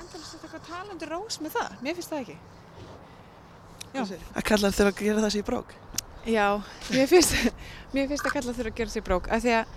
Endalist 0.00 0.36
eitthvað 0.38 0.66
talandi 0.68 1.08
rós 1.10 1.40
með 1.42 1.56
það, 1.56 1.78
mér 1.84 1.98
finnst 1.98 2.12
það 2.12 2.24
ekki. 2.24 2.38
Já. 3.90 4.02
Að 4.06 4.44
kallar 4.46 4.74
þurfa 4.76 4.92
að 4.92 5.00
gera 5.02 5.24
það 5.24 5.32
sér 5.34 5.42
í 5.42 5.48
brók. 5.48 5.72
Já, 6.30 6.46
mér 6.92 7.08
finnst, 7.10 7.36
mér 7.94 8.10
finnst 8.10 8.26
að 8.28 8.34
kalla 8.36 8.54
þurfa 8.54 8.70
að 8.70 8.80
gera 8.80 8.92
sér 8.92 9.06
brók 9.06 9.30
af 9.32 9.42
því 9.44 9.54
að, 9.56 9.72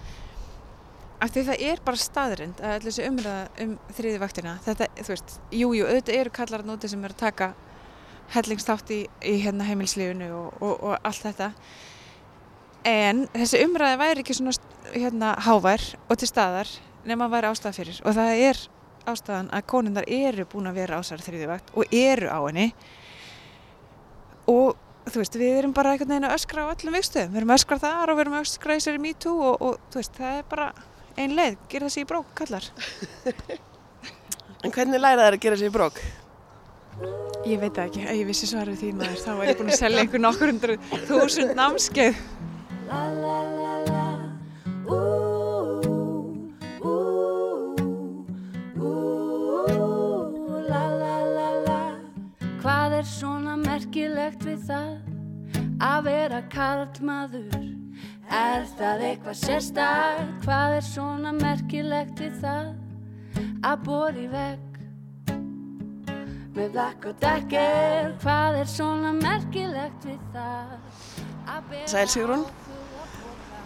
af 1.24 1.32
því 1.34 1.44
að 1.44 1.50
það 1.50 1.64
er 1.70 1.84
bara 1.88 2.04
staðrind 2.04 2.62
að 2.62 2.76
allir 2.76 2.90
þessi 2.90 3.08
umræða 3.10 3.64
um 3.66 3.78
þriði 3.98 4.22
vaktina. 4.22 4.58
Þetta, 4.66 4.90
þú 5.00 5.14
veist, 5.14 5.38
jú, 5.50 5.72
jú, 5.80 5.88
auðvitað 5.88 6.20
eru 6.20 6.36
kallar 6.36 6.66
núti 6.68 6.92
sem 6.92 7.08
eru 7.08 7.18
að 7.18 7.24
taka 7.24 7.54
hellingstátt 8.34 8.94
í, 8.94 9.02
í 9.24 9.34
hérna 9.44 9.68
heimilslífinu 9.68 10.30
og, 10.36 10.62
og, 10.62 10.76
og 10.92 10.96
allt 11.00 11.26
þetta. 11.26 11.50
En 12.88 13.26
þessi 13.32 13.64
umræða 13.64 14.00
væri 14.02 14.24
ekki 14.24 14.36
svona 14.36 14.54
hérna 14.92 15.34
hávær 15.46 15.84
og 16.10 16.20
til 16.20 16.28
staðar 16.28 16.70
nema 17.08 17.28
að 17.28 17.38
væri 17.38 17.52
ástæða 17.52 17.78
fyrir 17.78 18.00
og 18.04 18.16
það 18.18 18.42
er 18.50 18.64
ástæðan 19.10 19.52
að 19.54 19.68
konundar 19.74 20.08
eru 20.08 20.46
búin 20.50 20.70
að 20.70 20.80
vera 20.82 21.00
ásæri 21.02 21.26
þriði 21.26 21.50
vakt 21.52 21.74
og 21.76 21.96
eru 21.98 22.30
á 22.32 22.40
henni 22.46 22.70
og 24.52 24.80
þú 25.10 25.20
veist, 25.20 25.38
við 25.40 25.58
erum 25.60 25.76
bara 25.76 25.94
einhvern 25.94 26.14
veginn 26.14 26.30
að 26.30 26.38
öskra 26.38 26.66
á 26.68 26.72
öllum 26.72 26.96
vikstöðum, 26.96 27.34
við 27.34 27.42
erum 27.42 27.54
að 27.54 27.60
öskra 27.60 27.80
þar 27.84 28.12
og 28.12 28.18
við 28.18 28.24
erum 28.24 28.38
að 28.38 28.46
öskra 28.48 28.78
í 28.78 28.84
sér 28.84 28.98
í 28.98 29.04
MeToo 29.04 29.36
og, 29.36 29.56
og 29.68 29.92
þú 29.92 30.00
veist, 30.00 30.18
það 30.18 30.40
er 30.40 30.50
bara 30.54 30.68
ein 31.20 31.36
leið, 31.38 31.58
gera 31.70 31.90
þessi 31.90 32.04
í 32.04 32.10
brók, 32.10 32.34
kallar. 32.38 32.70
En 34.64 34.72
hvernig 34.72 35.02
læra 35.04 35.26
þær 35.26 35.36
að 35.36 35.42
gera 35.44 35.60
sér 35.60 35.68
í 35.68 35.74
brók? 35.76 36.00
Ég 37.44 37.60
veit 37.60 37.76
það 37.76 37.90
ekki, 37.90 38.06
ef 38.06 38.16
ég 38.16 38.30
vissi 38.30 38.48
svarið 38.48 38.80
því 38.80 38.94
maður, 39.02 39.20
þá 39.26 39.32
er 39.34 39.50
ég 39.50 39.60
búin 39.60 39.74
að 39.74 39.80
selja 39.82 40.04
einhver 40.06 40.24
nokkur 40.24 40.54
hundru 40.54 40.80
þúsund 41.10 41.56
námskeið. 41.60 42.22
Er 53.04 53.08
svona 53.10 53.54
merkilegt 53.60 54.46
við 54.48 54.62
það 54.64 54.92
að 55.84 56.06
vera 56.06 56.38
karlmaður? 56.54 57.64
Er 58.32 58.62
það 58.78 59.02
eitthvað 59.10 59.40
sérstak? 59.42 60.20
Hvað 60.46 60.76
er 60.78 60.86
svona 60.88 61.34
merkilegt 61.36 62.22
við 62.24 62.38
það 62.40 62.70
að 63.68 63.82
bóri 63.84 64.24
vekk? 64.32 64.78
Með 66.54 66.70
blakk 66.78 67.08
og 67.10 67.18
dekker, 67.26 68.14
hvað 68.24 68.60
er 68.62 68.72
svona 68.72 69.12
merkilegt 69.18 70.08
við 70.08 70.22
það? 70.36 70.78
að 71.52 71.68
bera 71.74 71.90
Sæl 71.92 72.06
Sigrún. 72.14 72.46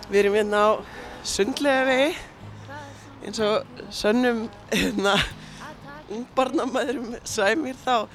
Við 0.08 0.20
erum 0.24 0.38
hérna 0.40 0.64
á 0.66 0.70
sundlega 1.36 1.84
vegi 1.92 2.10
eins 3.28 3.44
og 3.46 3.86
sönnum 3.94 4.48
hérna 4.74 5.14
ungbarnamæðurum 6.10 7.20
svæmir 7.22 7.78
þá 7.86 8.08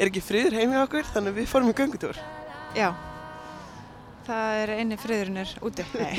er 0.00 0.10
ekki 0.10 0.22
friður 0.24 0.56
heim 0.58 0.72
hjá 0.74 0.82
okkur 0.86 1.08
þannig 1.12 1.34
að 1.34 1.40
við 1.40 1.50
fórum 1.50 1.70
í 1.70 1.76
göngutúr. 1.76 2.20
Já, 2.78 2.88
það 4.26 4.62
er 4.62 4.72
eini 4.78 4.96
friðurinn 5.00 5.42
er 5.42 5.52
úti. 5.66 5.84
Nei. 6.00 6.16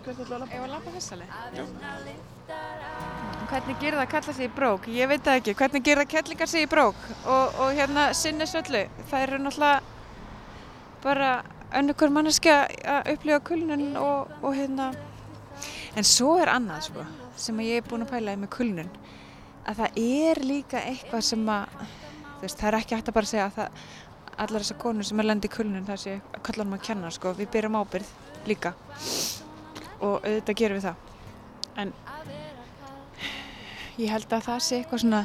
Hvernig 0.00 0.24
ætlaðu 0.24 0.34
að 0.34 0.40
lappa? 0.40 0.56
Ef 0.56 0.62
að 0.64 0.70
lappa 0.72 0.90
þessaleg? 0.96 1.28
Hvernig 3.50 3.80
gerir 3.82 3.98
það 3.98 4.04
að 4.06 4.12
kalla 4.14 4.34
sig 4.36 4.46
í 4.46 4.52
brók? 4.56 4.86
Ég 4.96 5.10
veit 5.10 5.24
það 5.26 5.40
ekki. 5.40 5.54
Hvernig 5.60 5.84
gerir 5.84 6.00
það 6.02 6.12
kellingar 6.14 6.50
sig 6.50 6.64
í 6.64 6.70
brók? 6.70 7.00
Og, 7.26 7.58
og 7.60 7.72
hérna 7.76 8.06
sinni 8.16 8.46
söllu. 8.48 8.82
Það 9.10 9.24
eru 9.26 9.40
náttúrulega 9.44 9.80
bara 11.04 11.30
önnur 11.76 11.96
hver 12.00 12.12
manneskja 12.14 12.56
að 12.94 13.12
upplifa 13.14 13.40
kulnun 13.50 13.86
og, 14.00 14.32
og 14.40 14.56
hérna... 14.56 14.90
En 15.98 16.06
svo 16.06 16.36
er 16.40 16.48
annað 16.52 16.86
sko, 16.88 17.04
sem 17.36 17.58
að 17.60 17.68
ég 17.68 17.82
er 17.82 17.88
búin 17.90 18.06
að 18.06 18.12
pæla 18.14 18.34
í 18.36 18.40
með 18.40 18.52
kulnun. 18.54 18.90
Að 19.68 19.82
það 19.82 20.00
er 20.06 20.40
líka 20.46 20.80
eitthvað 20.80 21.26
sem 21.26 21.42
að, 21.52 21.80
veist, 22.42 22.58
það 22.58 22.68
er 22.70 22.78
ekki 22.80 22.96
hægt 22.96 23.10
að 23.10 23.16
bara 23.18 23.30
segja 23.30 23.46
að 23.48 23.56
það, 23.58 23.84
allar 24.40 24.64
þessar 24.64 24.80
konur 24.80 25.08
sem 25.08 25.20
er 25.20 25.28
lendi 25.28 25.50
í 25.50 25.52
kulnun, 25.52 25.86
það 25.88 26.02
sé 26.04 26.16
hann 26.20 26.74
að 26.76 26.86
kenna 26.86 27.10
sko. 27.14 27.34
Við 27.36 27.50
byrjum 27.54 27.80
ábyrð 27.80 28.12
líka 28.48 28.74
og 30.00 30.24
auðvitað 30.24 30.60
gerum 30.62 30.78
við 30.78 30.86
það. 30.88 30.96
En 31.80 31.92
ég 34.00 34.12
held 34.14 34.32
að 34.32 34.46
það 34.48 34.62
sé 34.64 34.78
eitthvað 34.80 35.02
svona, 35.04 35.22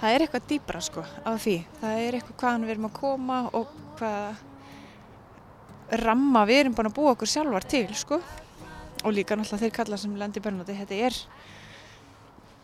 það 0.00 0.14
er 0.14 0.24
eitthvað 0.24 0.48
dýbra 0.52 0.80
sko 0.84 1.04
á 1.04 1.30
því. 1.36 1.56
Það 1.82 2.04
er 2.06 2.18
eitthvað 2.18 2.40
hvaðan 2.42 2.66
við 2.66 2.74
erum 2.76 2.88
að 2.88 2.96
koma 2.98 3.38
og 3.52 3.76
hvað 4.00 4.48
ramma 6.02 6.46
við 6.48 6.62
erum 6.62 6.76
búin 6.76 6.88
að 6.88 6.96
búa 6.96 7.12
okkur 7.12 7.28
sjálfar 7.28 7.68
til 7.68 7.88
sko. 7.98 8.20
Og 9.02 9.10
líka 9.12 9.36
náttúrulega 9.36 9.66
þeir 9.66 9.76
kalla 9.76 9.98
sem 9.98 10.14
lendi 10.16 10.40
börnandi, 10.40 10.76
þetta 10.78 10.98
er, 11.08 11.16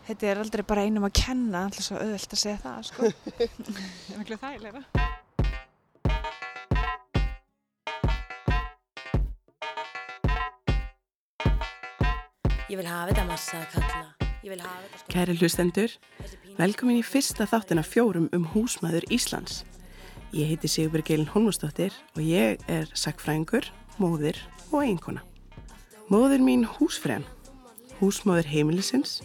þetta 0.09 0.29
er 0.29 0.39
aldrei 0.41 0.65
bara 0.65 0.83
einum 0.87 1.05
að 1.05 1.17
kenna, 1.19 1.67
alltaf 1.67 1.85
svo 1.85 1.99
auðvelt 2.01 2.33
að 2.33 2.41
segja 2.41 2.59
það 2.63 2.85
sko. 2.89 3.09
Það 3.37 4.13
er 4.15 4.21
miklu 4.23 4.37
þægilega. 4.41 4.81
Ég 12.69 12.77
vil 12.77 12.85
hafa 12.85 13.09
þetta 13.09 13.23
massa 13.25 13.57
að 13.57 13.71
kalla 13.73 14.29
Ég 14.45 14.51
vil 14.53 14.59
hafa 14.61 14.83
þetta 14.83 14.99
sko 14.99 15.13
Kæri 15.13 15.35
hlustendur, 15.39 15.95
velkomin 16.59 16.99
í 16.99 17.05
fyrsta 17.05 17.47
þáttina 17.49 17.81
fjórum 17.85 18.29
um 18.35 18.45
húsmaður 18.53 19.07
Íslands. 19.13 19.63
Ég 20.33 20.51
heiti 20.51 20.69
Sigurbjörg 20.69 21.09
Eilin 21.13 21.33
Holmustóttir 21.33 21.95
og 22.15 22.21
ég 22.21 22.61
er 22.69 22.89
sakfræðingur, 22.97 23.65
móðir 23.97 24.37
og 24.69 24.83
eiginkona. 24.83 25.25
Móðir 26.13 26.45
mín 26.45 26.63
húsfræðan, 26.77 27.25
húsmaður 27.99 28.49
heimilisins, 28.49 29.19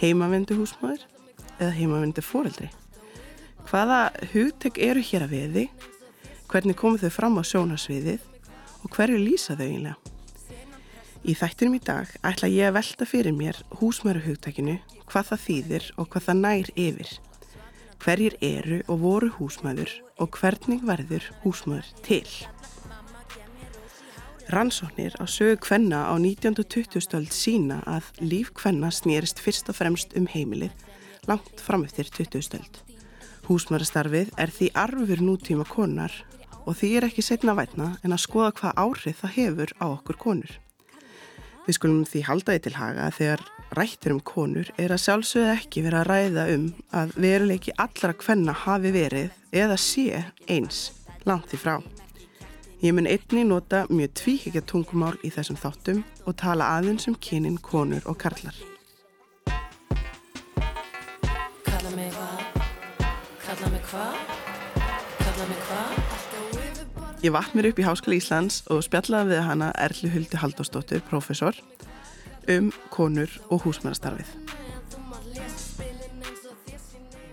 heimavendu 0.00 0.56
húsmaður 0.58 1.04
eða 1.58 1.72
heimavendu 1.76 2.24
foreldri. 2.24 2.70
Hvaða 3.66 4.00
hugtök 4.32 4.78
eru 4.78 5.02
hér 5.02 5.26
að 5.26 5.32
veði, 5.34 5.64
hvernig 6.50 6.76
komu 6.78 7.00
þau 7.00 7.10
fram 7.10 7.40
á 7.40 7.42
sjónasviðið 7.42 8.26
og 8.84 8.92
hverju 8.94 9.18
lýsa 9.18 9.56
þau 9.58 9.66
eiginlega? 9.66 9.96
Í 11.26 11.34
þættinum 11.34 11.74
í 11.74 11.82
dag 11.82 12.10
ætla 12.22 12.50
ég 12.52 12.68
að 12.68 12.76
velta 12.76 13.06
fyrir 13.08 13.34
mér 13.34 13.56
húsmaðurhugtakinu, 13.80 14.76
hvað 15.10 15.32
það 15.32 15.44
þýðir 15.46 15.88
og 15.96 16.10
hvað 16.12 16.26
það 16.28 16.42
nær 16.44 16.70
yfir. 16.78 17.10
Hverjir 18.04 18.36
eru 18.44 18.78
og 18.86 19.00
voru 19.02 19.32
húsmaður 19.40 19.90
og 20.22 20.38
hvernig 20.38 20.84
verður 20.86 21.26
húsmaður 21.42 21.88
til? 22.06 22.28
Rannsóknir 24.46 25.10
á 25.18 25.26
sögu 25.26 25.58
kvenna 25.58 26.06
á 26.06 26.14
19. 26.14 26.54
og 26.62 26.68
20. 26.70 27.00
stöld 27.02 27.32
sína 27.34 27.80
að 27.82 28.06
líf 28.22 28.52
kvenna 28.54 28.92
snýrist 28.94 29.40
fyrst 29.42 29.66
og 29.72 29.74
fremst 29.74 30.14
um 30.14 30.28
heimilið 30.30 30.70
langt 31.26 31.58
fram 31.58 31.82
eftir 31.82 32.06
20. 32.06 32.44
stöld. 32.46 32.78
Húsmaðurstarfið 33.50 34.30
er 34.38 34.54
því 34.54 34.68
arfur 34.78 35.24
nútíma 35.24 35.66
konar 35.66 36.14
og 36.62 36.78
því 36.78 36.92
er 36.94 37.08
ekki 37.08 37.26
setna 37.26 37.56
vætna 37.58 37.96
en 38.06 38.14
að 38.14 38.22
skoða 38.22 38.52
hvað 38.60 38.78
áhrif 38.84 39.24
það 39.24 39.34
hefur 39.40 39.74
á 39.82 39.86
okkur 39.90 40.22
konur. 40.22 40.54
Við 41.66 41.78
skulum 41.80 42.06
því 42.06 42.24
halda 42.30 42.54
því 42.54 42.62
til 42.62 42.74
haga 42.78 43.10
að 43.10 43.18
þegar 43.18 43.44
rættir 43.74 44.14
um 44.14 44.22
konur 44.22 44.70
er 44.78 44.94
að 44.94 45.04
sjálfsögða 45.08 45.58
ekki 45.58 45.86
vera 45.90 46.04
að 46.04 46.10
ræða 46.12 46.48
um 46.54 46.70
að 46.94 47.18
veruleiki 47.18 47.74
allra 47.82 48.14
kvenna 48.14 48.54
hafi 48.54 48.94
verið 48.94 49.34
eða 49.50 49.74
sé 49.74 50.22
eins 50.46 50.92
langt 51.26 51.50
því 51.50 51.64
frá. 51.66 51.95
Ég 52.80 52.92
mun 52.92 53.06
einni 53.08 53.42
nota 53.44 53.86
mjög 53.88 54.10
tvíkekja 54.20 54.60
tungumál 54.68 55.14
í 55.24 55.30
þessum 55.32 55.56
þáttum 55.56 56.02
og 56.28 56.34
tala 56.36 56.66
aðeins 56.76 57.06
um 57.08 57.14
kynin, 57.16 57.56
konur 57.56 58.04
og 58.04 58.18
karlar. 58.20 58.52
Kalla 61.64 61.92
mig 61.94 62.10
hvað? 62.12 62.42
Kalla 63.46 63.70
mig 63.72 63.86
hvað? 63.88 64.18
Kalla 65.22 65.46
mig 65.48 65.62
hvað? 65.70 65.96
Ég 67.24 67.32
vatt 67.32 67.56
mér 67.56 67.70
upp 67.70 67.80
í 67.80 67.86
Háskóla 67.86 68.18
Íslands 68.18 68.60
og 68.68 68.84
spjallaði 68.84 69.32
við 69.32 69.42
hana 69.48 69.70
Erlu 69.80 70.12
Huldi 70.12 70.42
Haldósdóttur, 70.44 71.00
profesor, 71.08 71.56
um 72.52 72.68
konur 72.92 73.32
og 73.48 73.64
húsmennastarfið. 73.64 74.28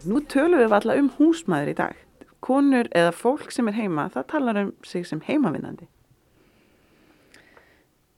Nú 0.08 0.24
tölum 0.24 0.64
við 0.64 0.72
alltaf 0.72 1.04
um 1.04 1.12
húsmaður 1.20 1.76
í 1.76 1.78
dag. 1.84 2.00
Konur 2.44 2.90
eða 2.92 3.14
fólk 3.16 3.54
sem 3.56 3.70
er 3.72 3.78
heima, 3.78 4.10
það 4.12 4.30
talar 4.34 4.60
um 4.66 4.72
sig 4.84 5.06
sem 5.08 5.22
heimavinnandi. 5.24 5.88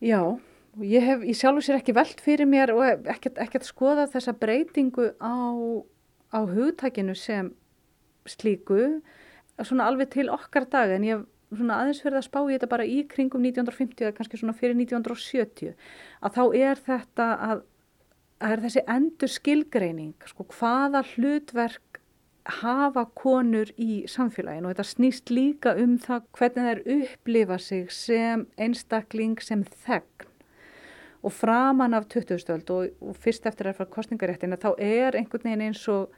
Já, 0.03 0.21
og 0.75 0.83
ég 0.83 1.05
hef 1.05 1.21
í 1.23 1.35
sjálfu 1.37 1.63
sér 1.65 1.79
ekki 1.79 1.95
velt 1.95 2.21
fyrir 2.23 2.49
mér 2.49 2.73
og 2.73 3.07
ekkert, 3.11 3.37
ekkert 3.41 3.67
skoðað 3.67 4.15
þessa 4.17 4.33
breytingu 4.37 5.11
á, 5.21 5.35
á 6.35 6.39
hugtakinu 6.49 7.15
sem 7.17 7.53
slíku, 8.27 8.99
svona 9.61 9.87
alveg 9.87 10.11
til 10.13 10.27
okkar 10.33 10.67
dag, 10.73 10.91
en 10.91 11.05
ég 11.05 11.21
hef 11.21 11.59
svona 11.59 11.79
aðeins 11.79 12.01
verið 12.03 12.19
að 12.19 12.27
spá 12.27 12.39
í 12.41 12.55
þetta 12.55 12.71
bara 12.71 12.87
í 12.89 12.97
kringum 13.07 13.45
1950 13.45 14.03
eða 14.07 14.15
kannski 14.17 14.41
svona 14.41 14.57
fyrir 14.57 14.75
1970, 14.81 15.75
að 16.25 16.35
þá 16.35 16.43
er 16.59 16.81
þetta 16.89 17.27
að, 17.47 17.61
að 18.41 18.55
er 18.55 18.63
þessi 18.65 18.85
endur 18.97 19.31
skilgreining, 19.31 20.15
sko, 20.27 20.47
hvaða 20.57 21.05
hlutverk 21.13 21.94
hafa 22.45 23.05
konur 23.17 23.71
í 23.81 24.05
samfélaginu 24.09 24.69
og 24.69 24.75
þetta 24.75 24.87
snýst 24.91 25.31
líka 25.33 25.73
um 25.81 25.97
það 26.01 26.27
hvernig 26.37 26.67
þær 26.67 26.81
upplifa 26.99 27.57
sig 27.57 27.91
sem 27.93 28.45
einstakling 28.61 29.41
sem 29.41 29.63
þegn 29.85 30.29
og 31.25 31.33
framan 31.33 31.97
af 31.97 32.05
2000-öld 32.13 32.69
og, 32.69 32.91
og 33.01 33.17
fyrst 33.17 33.47
eftir 33.49 33.71
að 33.71 33.79
fara 33.79 33.93
kostningaréttina 33.95 34.59
þá 34.61 34.75
er 34.77 35.17
einhvern 35.17 35.47
veginn 35.47 35.63
eins 35.71 35.81
og 35.89 36.13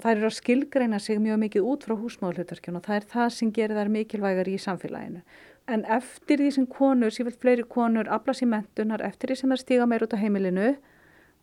það 0.00 0.14
eru 0.14 0.30
að 0.30 0.38
skilgreina 0.38 1.00
sig 1.00 1.20
mjög 1.20 1.42
mikið 1.42 1.68
út 1.72 1.84
frá 1.84 1.94
húsmáðurhlutverkjum 2.00 2.78
og 2.80 2.86
það 2.86 2.96
er 3.00 3.08
það 3.12 3.28
sem 3.36 3.52
gerir 3.52 3.78
þær 3.78 3.92
mikilvægar 3.98 4.50
í 4.50 4.56
samfélaginu. 4.64 5.20
En 5.68 5.84
eftir 5.88 6.40
því 6.40 6.50
sem 6.56 6.66
konur, 6.68 7.12
sífælt 7.12 7.38
fleiri 7.40 7.64
konur, 7.68 8.08
aflas 8.12 8.42
í 8.44 8.48
mentunar, 8.48 9.04
eftir 9.04 9.30
því 9.30 9.38
sem 9.40 9.54
það 9.54 9.62
stíga 9.62 9.86
meir 9.88 10.04
út 10.04 10.16
á 10.16 10.20
heimilinu 10.20 10.74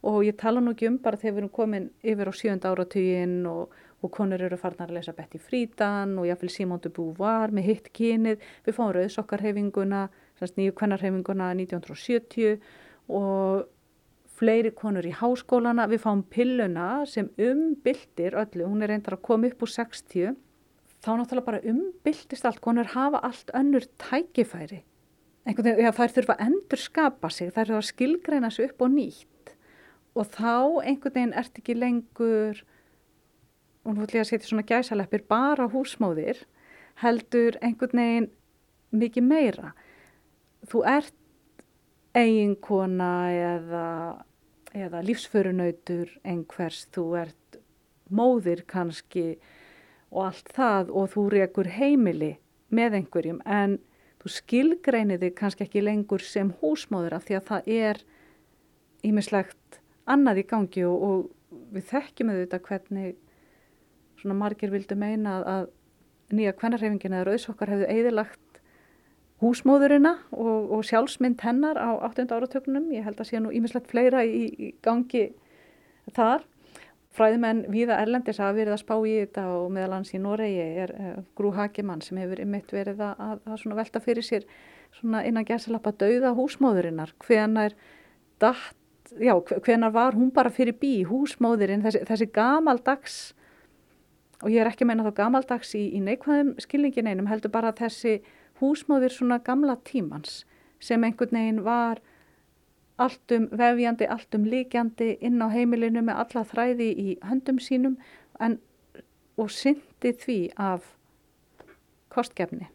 og 0.02 0.24
ég 0.26 0.38
tala 0.38 0.62
nú 0.62 0.74
ekki 0.74 0.90
um 0.90 0.98
bara 1.02 1.20
þegar 1.20 1.36
við 1.36 1.42
erum 1.44 1.54
komin 1.54 1.90
yfir 2.02 2.30
á 2.30 2.34
sjönda 2.34 2.72
áratugin 2.74 3.36
og, 3.50 3.74
og 4.02 4.14
konur 4.14 4.42
eru 4.42 4.58
farnar 4.58 4.90
að 4.90 4.98
lesa 4.98 5.14
Betty 5.14 5.38
Friedan 5.42 6.16
og 6.18 6.26
jáfnveil 6.26 6.54
Simone 6.54 6.82
de 6.82 6.90
Beauvoir 6.94 7.54
með 7.54 7.68
hitt 7.70 7.92
kynið, 7.94 8.42
við 8.66 8.78
fáum 8.78 8.96
rauðsokkarhefinguna, 8.98 10.08
nýju 10.42 10.74
kvennarhefinguna 10.80 11.52
1970 11.54 12.58
og 13.14 13.70
fleiri 14.42 14.72
konur 14.74 15.06
í 15.06 15.14
háskólana, 15.14 15.86
við 15.92 16.02
fáum 16.02 16.24
pilluna 16.34 17.04
sem 17.06 17.30
umbyldir 17.38 18.40
öllu, 18.42 18.66
hún 18.66 18.82
er 18.82 18.96
reyndar 18.96 19.20
að 19.20 19.28
koma 19.28 19.52
upp 19.52 19.62
úr 19.62 19.70
60, 19.70 20.40
þá 21.02 21.12
náttúrulega 21.14 21.50
bara 21.52 21.66
umbyldist 21.70 22.48
allt, 22.50 22.62
konur 22.64 22.90
hafa 22.96 23.22
allt 23.28 23.54
önnur 23.58 23.86
tækifæri. 24.02 24.82
Einhvern 25.46 25.68
veginn, 25.68 25.86
já 25.86 25.94
þær 25.98 26.16
þurfa 26.16 26.34
að 26.38 26.42
endur 26.48 26.82
skapa 26.82 27.30
sig, 27.34 27.54
þær 27.54 27.70
þurfa 27.70 27.84
að 27.84 27.88
skilgreina 27.92 28.50
sig 28.54 28.70
upp 28.72 28.82
og 28.86 28.92
nýtt 28.96 29.31
og 30.16 30.28
þá 30.34 30.84
einhvern 30.84 31.16
veginn 31.16 31.38
ert 31.40 31.58
ekki 31.60 31.78
lengur, 31.78 32.64
og 33.86 33.96
nú 33.96 34.04
ætlum 34.06 34.20
ég 34.20 34.26
að 34.26 34.32
setja 34.32 34.50
svona 34.50 34.68
gæsaleppir, 34.68 35.24
bara 35.30 35.70
húsmóðir, 35.72 36.44
heldur 37.02 37.58
einhvern 37.62 38.02
veginn 38.02 38.30
mikið 38.92 39.28
meira. 39.28 39.72
Þú 40.68 40.84
ert 40.90 41.16
eiginkona 42.18 43.14
eða 43.32 43.88
eða 44.72 45.02
lífsförunautur 45.04 46.12
einhvers, 46.24 46.86
þú 46.96 47.06
ert 47.20 47.60
móðir 48.12 48.64
kannski 48.68 49.36
og 50.12 50.28
allt 50.30 50.52
það 50.56 50.92
og 50.96 51.12
þú 51.14 51.26
rekur 51.36 51.70
heimili 51.72 52.34
með 52.72 53.02
einhverjum 53.02 53.42
en 53.46 53.78
þú 54.22 54.34
skilgreinir 54.38 55.22
þig 55.22 55.36
kannski 55.40 55.68
ekki 55.68 55.84
lengur 55.84 56.24
sem 56.24 56.54
húsmóður 56.62 57.18
af 57.18 57.28
því 57.28 57.38
að 57.40 57.48
það 57.50 57.70
er 57.76 58.02
ímislegt 59.08 59.81
annað 60.10 60.42
í 60.42 60.48
gangi 60.50 60.86
og, 60.88 61.04
og 61.08 61.66
við 61.76 61.90
þekkjum 61.92 62.32
auðvitað 62.32 62.66
hvernig 62.68 63.18
svona 64.22 64.38
margir 64.38 64.72
vildu 64.72 64.96
meina 65.00 65.42
að 65.42 65.70
nýja 66.32 66.56
kvennarhefingin 66.56 67.18
eða 67.18 67.28
rauðsokkar 67.28 67.74
hefðu 67.74 67.90
eðilagt 67.92 68.62
húsmóðurina 69.42 70.14
og, 70.32 70.72
og 70.78 70.86
sjálfsmynd 70.86 71.42
hennar 71.42 71.80
á 71.82 71.98
8. 72.06 72.28
áratökunum. 72.30 72.92
Ég 72.94 73.06
held 73.08 73.20
að 73.20 73.32
sé 73.32 73.42
nú 73.42 73.52
ímislegt 73.54 73.90
fleira 73.90 74.22
í, 74.24 74.46
í 74.54 74.72
gangi 74.86 75.32
þar. 76.14 76.46
Fræðimenn 77.12 77.66
viða 77.74 77.98
Erlendis 78.00 78.40
hafa 78.40 78.56
verið 78.56 78.78
að 78.78 78.84
spá 78.86 78.94
í 79.04 79.16
þetta 79.18 79.48
og 79.58 79.72
meðal 79.76 79.98
hans 79.98 80.14
í 80.16 80.22
Noregi 80.22 80.68
er 80.86 80.94
uh, 80.96 81.16
Grú 81.36 81.52
Hagemann 81.58 82.04
sem 82.06 82.22
hefur 82.22 82.40
ymitt 82.40 82.72
verið 82.72 83.02
að, 83.04 83.42
að 83.44 83.66
velta 83.82 84.00
fyrir 84.04 84.24
sér 84.24 84.46
innan 85.02 85.48
gerðsalappa 85.48 85.92
dauða 86.00 86.32
húsmóðurinnar. 86.38 87.12
Hvenar, 87.26 87.76
datt, 88.40 88.78
já, 89.20 89.34
hvenar 89.66 89.94
var 89.94 90.16
hún 90.16 90.32
bara 90.32 90.50
fyrir 90.54 90.78
bí 90.80 91.04
húsmóðurinn, 91.08 91.84
þessi, 91.84 92.04
þessi 92.08 92.28
gamaldags 92.34 93.18
og 94.42 94.50
ég 94.50 94.62
er 94.64 94.70
ekki 94.72 94.86
að 94.86 94.92
meina 94.92 95.06
þá 95.06 95.18
gamaldags 95.20 95.76
í, 95.78 95.84
í 95.98 96.00
neikvæðum 96.04 96.56
skilningin 96.62 97.10
einum 97.12 97.30
heldur 97.30 97.54
bara 97.54 97.74
þessi 97.76 98.22
húsmóðir 98.62 99.14
svona 99.14 99.42
gamla 99.44 99.78
tímans 99.86 100.44
sem 100.82 101.04
einhvern 101.04 101.38
veginn 101.38 101.64
var 101.66 102.02
alltum 103.02 103.48
vefjandi, 103.58 104.08
alltum 104.10 104.46
líkjandi 104.50 105.16
inn 105.26 105.42
á 105.42 105.48
heimilinu 105.50 106.04
með 106.06 106.24
alla 106.26 106.44
þræði 106.46 106.90
í 107.02 107.08
höndum 107.26 107.62
sínum 107.62 107.98
en, 108.40 108.60
og 109.38 109.50
syndi 109.54 110.14
því 110.22 110.40
af 110.58 110.86
kostgefni. 112.14 112.68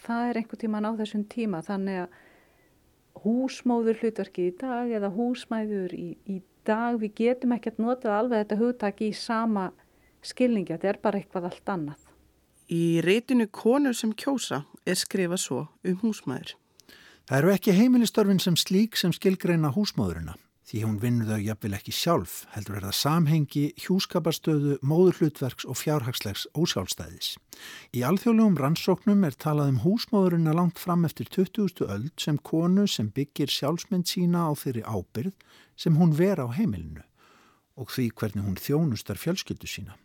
Það 0.00 0.28
er 0.28 0.40
einhvern 0.40 0.62
tíman 0.62 0.88
á 0.88 0.92
þessum 0.98 1.24
tíma 1.30 1.60
þannig 1.66 2.04
að 2.04 2.18
húsmóður 3.18 4.00
hlutverki 4.00 4.48
í 4.48 4.54
dag 4.60 4.90
eða 4.90 5.10
húsmæður 5.14 5.94
í, 5.96 6.08
í 6.26 6.40
dag, 6.66 6.98
við 7.00 7.14
getum 7.22 7.54
ekki 7.56 7.72
að 7.72 7.82
nota 7.84 8.14
alveg 8.18 8.44
þetta 8.44 8.60
hugtaki 8.60 9.10
í 9.10 9.16
sama 9.16 9.70
skilningi, 10.22 10.74
þetta 10.74 10.92
er 10.92 11.00
bara 11.02 11.20
eitthvað 11.20 11.48
allt 11.50 11.72
annað. 11.74 12.06
Í 12.70 13.00
reytinu 13.02 13.48
konur 13.50 13.96
sem 13.98 14.12
kjósa 14.14 14.64
er 14.86 14.98
skrifað 14.98 15.42
svo 15.42 15.62
um 15.82 15.96
húsmaður. 16.04 16.54
Það 17.26 17.38
eru 17.38 17.52
ekki 17.54 17.74
heimilistörfin 17.74 18.42
sem 18.42 18.56
slík 18.58 18.98
sem 18.98 19.12
skilgreina 19.14 19.72
húsmaðurina 19.74 20.36
því 20.70 20.80
hún 20.84 20.98
vinnur 21.02 21.26
þau 21.26 21.40
jafnvel 21.42 21.74
ekki 21.74 21.92
sjálf 21.94 22.34
heldur 22.54 22.76
er 22.78 22.84
það 22.86 22.96
samhengi, 23.00 23.62
hjúskaparstöðu, 23.82 24.76
móðurhlutverks 24.86 25.66
og 25.66 25.78
fjárhagslegs 25.80 26.44
ósjálfstæðis. 26.54 27.32
Í 27.90 28.04
alþjóðlegum 28.06 28.58
rannsóknum 28.60 29.26
er 29.26 29.34
talað 29.34 29.72
um 29.72 29.80
húsmaðurina 29.82 30.54
langt 30.54 30.78
fram 30.78 31.02
eftir 31.08 31.26
20. 31.26 31.82
öld 31.90 32.14
sem 32.22 32.38
konu 32.38 32.86
sem 32.86 33.10
byggir 33.10 33.50
sjálfsmynd 33.50 34.06
sína 34.06 34.46
á 34.46 34.54
þeirri 34.54 34.86
ábyrð 34.86 35.34
sem 35.74 35.98
hún 35.98 36.14
vera 36.14 36.46
á 36.46 36.54
heimilinu 36.54 37.02
og 37.74 37.90
því 37.90 38.10
hvernig 38.14 38.46
hún 38.46 38.60
þjónustar 38.60 39.18
fjölskyldu 39.18 39.66
sína. 39.66 39.98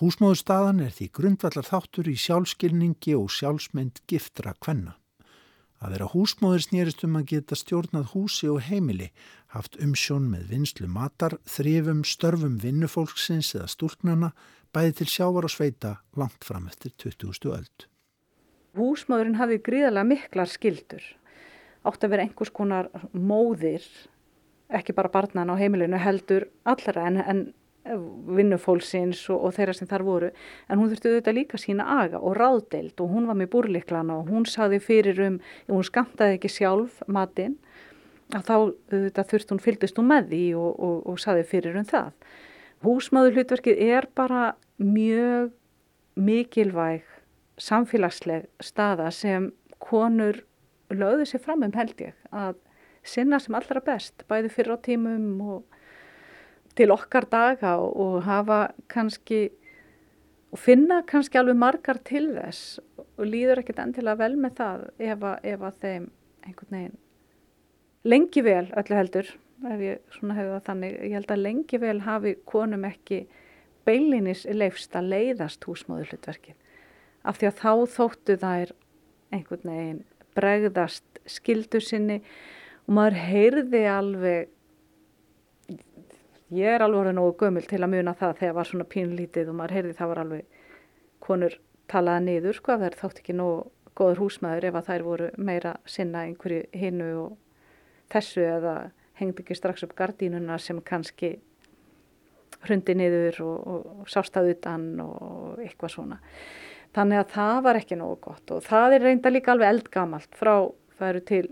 Húsmóðurstaðan 0.00 0.84
er 0.84 0.92
því 0.96 1.12
grundvallar 1.16 1.64
þáttur 1.64 2.08
í 2.12 2.16
sjálfskilningi 2.20 3.16
og 3.16 3.32
sjálfsmynd 3.32 4.04
giftra 4.08 4.52
kvenna. 4.60 4.99
Að 5.80 5.94
vera 5.94 6.06
húsmóður 6.12 6.64
snýrist 6.66 7.04
um 7.06 7.14
að 7.16 7.30
geta 7.30 7.56
stjórnað 7.56 8.10
húsi 8.12 8.50
og 8.52 8.60
heimili, 8.66 9.06
haft 9.54 9.78
umsjón 9.80 10.26
með 10.28 10.50
vinslu 10.52 10.88
matar, 10.92 11.38
þrifum, 11.48 12.02
störfum 12.04 12.58
vinnufólksins 12.60 13.54
eða 13.56 13.68
stúlknana, 13.72 14.34
bæði 14.76 14.98
til 14.98 15.08
sjávar 15.08 15.48
og 15.48 15.54
sveita 15.54 15.94
langt 16.20 16.44
fram 16.44 16.68
eftir 16.68 16.92
20. 17.00 17.48
öld. 17.56 17.86
Húsmóðurinn 18.76 19.40
hafi 19.40 19.56
gríðarlega 19.64 20.10
miklar 20.12 20.52
skildur. 20.52 21.02
Átt 21.88 22.04
að 22.04 22.12
vera 22.12 22.26
einhvers 22.28 22.52
konar 22.52 22.90
móðir, 23.16 23.86
ekki 24.68 24.92
bara 24.94 25.10
barnan 25.10 25.48
á 25.48 25.56
heimilinu 25.56 25.98
heldur 25.98 26.50
allra 26.68 27.08
en, 27.08 27.22
en 27.24 27.40
vinnufólksins 27.84 29.22
og, 29.32 29.46
og 29.46 29.54
þeirra 29.56 29.74
sem 29.76 29.88
þar 29.88 30.04
voru 30.04 30.28
en 30.30 30.80
hún 30.80 30.90
þurfti 30.90 31.10
auðvitað 31.10 31.36
líka 31.38 31.60
sína 31.60 31.86
aga 32.02 32.20
og 32.20 32.36
ráðdeild 32.36 33.00
og 33.00 33.14
hún 33.14 33.28
var 33.30 33.38
með 33.40 33.52
búrliklana 33.54 34.18
og 34.20 34.28
hún 34.28 34.44
saði 34.48 34.82
fyrir 34.84 35.20
um, 35.24 35.38
hún 35.70 35.86
skamtaði 35.86 36.36
ekki 36.36 36.52
sjálf 36.52 37.00
matinn 37.08 37.56
að 38.36 38.44
þá 38.46 38.54
auðvitað 38.56 39.30
þurfti 39.32 39.54
hún 39.54 39.64
fylgist 39.64 39.98
hún 39.98 40.10
með 40.10 40.28
því 40.34 40.42
og, 40.60 40.70
og, 40.76 40.98
og 41.10 41.22
saði 41.22 41.46
fyrir 41.48 41.80
um 41.80 41.88
það. 41.88 42.12
Húsmaður 42.84 43.40
hlutverkið 43.40 43.80
er 43.88 44.06
bara 44.16 44.44
mjög 44.80 45.50
mikilvæg 46.20 47.08
samfélagsleg 47.60 48.46
staða 48.62 49.10
sem 49.12 49.50
konur 49.80 50.44
lögðu 50.92 51.26
sér 51.28 51.44
fram 51.44 51.64
um 51.64 51.74
held 51.76 52.00
ég 52.00 52.16
að 52.32 52.56
sinna 53.06 53.40
sem 53.40 53.56
allra 53.56 53.82
best 53.84 54.24
bæði 54.28 54.52
fyrir 54.52 54.76
á 54.76 54.84
tímum 54.84 55.28
og 55.44 55.79
til 56.80 56.90
okkar 56.94 57.28
daga 57.30 57.76
og 57.78 58.22
hafa 58.24 58.62
kannski 58.90 59.42
og 60.50 60.58
finna 60.58 61.02
kannski 61.06 61.38
alveg 61.38 61.60
margar 61.60 62.00
til 62.08 62.32
þess. 62.34 62.80
Og 63.20 63.28
líður 63.28 63.60
ekkert 63.60 63.84
endilega 63.84 64.18
vel 64.24 64.40
með 64.40 64.56
það 64.58 64.88
ef 64.98 65.28
að, 65.28 65.38
ef 65.52 65.68
að 65.68 65.78
þeim 65.84 66.10
einhvern 66.48 66.76
veginn 66.78 66.98
lengi 68.08 68.42
vel 68.44 68.66
öllu 68.80 68.96
heldur 68.96 69.28
ef 69.68 69.82
ég 69.84 69.98
svona 70.14 70.36
hefði 70.38 70.52
það 70.54 70.66
þannig. 70.68 70.94
Ég 71.04 71.16
held 71.18 71.32
að 71.34 71.42
lengi 71.44 71.80
vel 71.80 71.98
hafi 72.06 72.34
konum 72.48 72.86
ekki 72.88 73.18
beilinis 73.88 74.46
leifst 74.48 74.96
að 74.96 75.10
leiðast 75.14 75.66
húsmóðurhlutverkið. 75.68 76.56
Af 77.28 77.40
því 77.40 77.50
að 77.50 77.60
þá 77.60 77.72
þóttu 77.96 78.36
þær 78.40 78.72
einhvern 79.34 79.74
veginn 79.74 80.00
bregðast 80.38 81.20
skildu 81.28 81.82
sinni 81.84 82.20
og 82.86 82.96
maður 82.96 83.18
heyrði 83.20 83.84
alveg 83.92 84.48
ég 86.50 86.76
er 86.76 86.82
alveg 86.82 87.14
nógu 87.14 87.36
gömul 87.44 87.66
til 87.68 87.82
að 87.82 87.92
muna 87.94 88.14
það 88.18 88.38
þegar 88.40 88.56
var 88.58 88.70
svona 88.70 88.88
pínlítið 88.94 89.50
og 89.50 89.58
maður 89.58 89.76
heyrði 89.76 89.98
það 89.98 90.10
var 90.12 90.22
alveg 90.24 90.64
konur 91.22 91.58
talaða 91.90 92.24
niður 92.24 92.58
sko 92.58 92.76
það 92.78 92.88
er 92.88 92.98
þátt 93.00 93.20
ekki 93.22 93.36
nógu 93.38 93.60
góður 93.98 94.22
húsmaður 94.24 94.66
ef 94.70 94.78
að 94.78 94.88
þær 94.88 95.04
voru 95.06 95.28
meira 95.36 95.74
sinna 95.84 96.24
einhverju 96.26 96.64
hinnu 96.80 97.10
og 97.20 97.36
þessu 98.10 98.42
eða 98.46 98.74
hengdi 99.20 99.44
ekki 99.44 99.56
strax 99.58 99.84
upp 99.86 99.94
gardínuna 99.98 100.58
sem 100.58 100.80
kannski 100.82 101.36
hrundi 102.64 102.96
niður 102.96 103.40
og, 103.44 103.56
og, 103.56 103.86
og 104.02 104.10
sástað 104.10 104.52
utan 104.54 104.86
og 105.04 105.60
eitthvað 105.62 105.94
svona. 105.94 106.20
Þannig 106.96 107.20
að 107.22 107.34
það 107.36 107.58
var 107.66 107.78
ekki 107.80 107.98
nógu 108.00 108.18
gott 108.26 108.54
og 108.54 108.64
það 108.66 108.96
er 108.96 109.04
reynda 109.06 109.32
líka 109.32 109.54
alveg 109.54 109.74
eldgamalt 109.74 110.38
frá 110.38 110.54
það 110.98 111.08
eru 111.08 111.24
til 111.30 111.44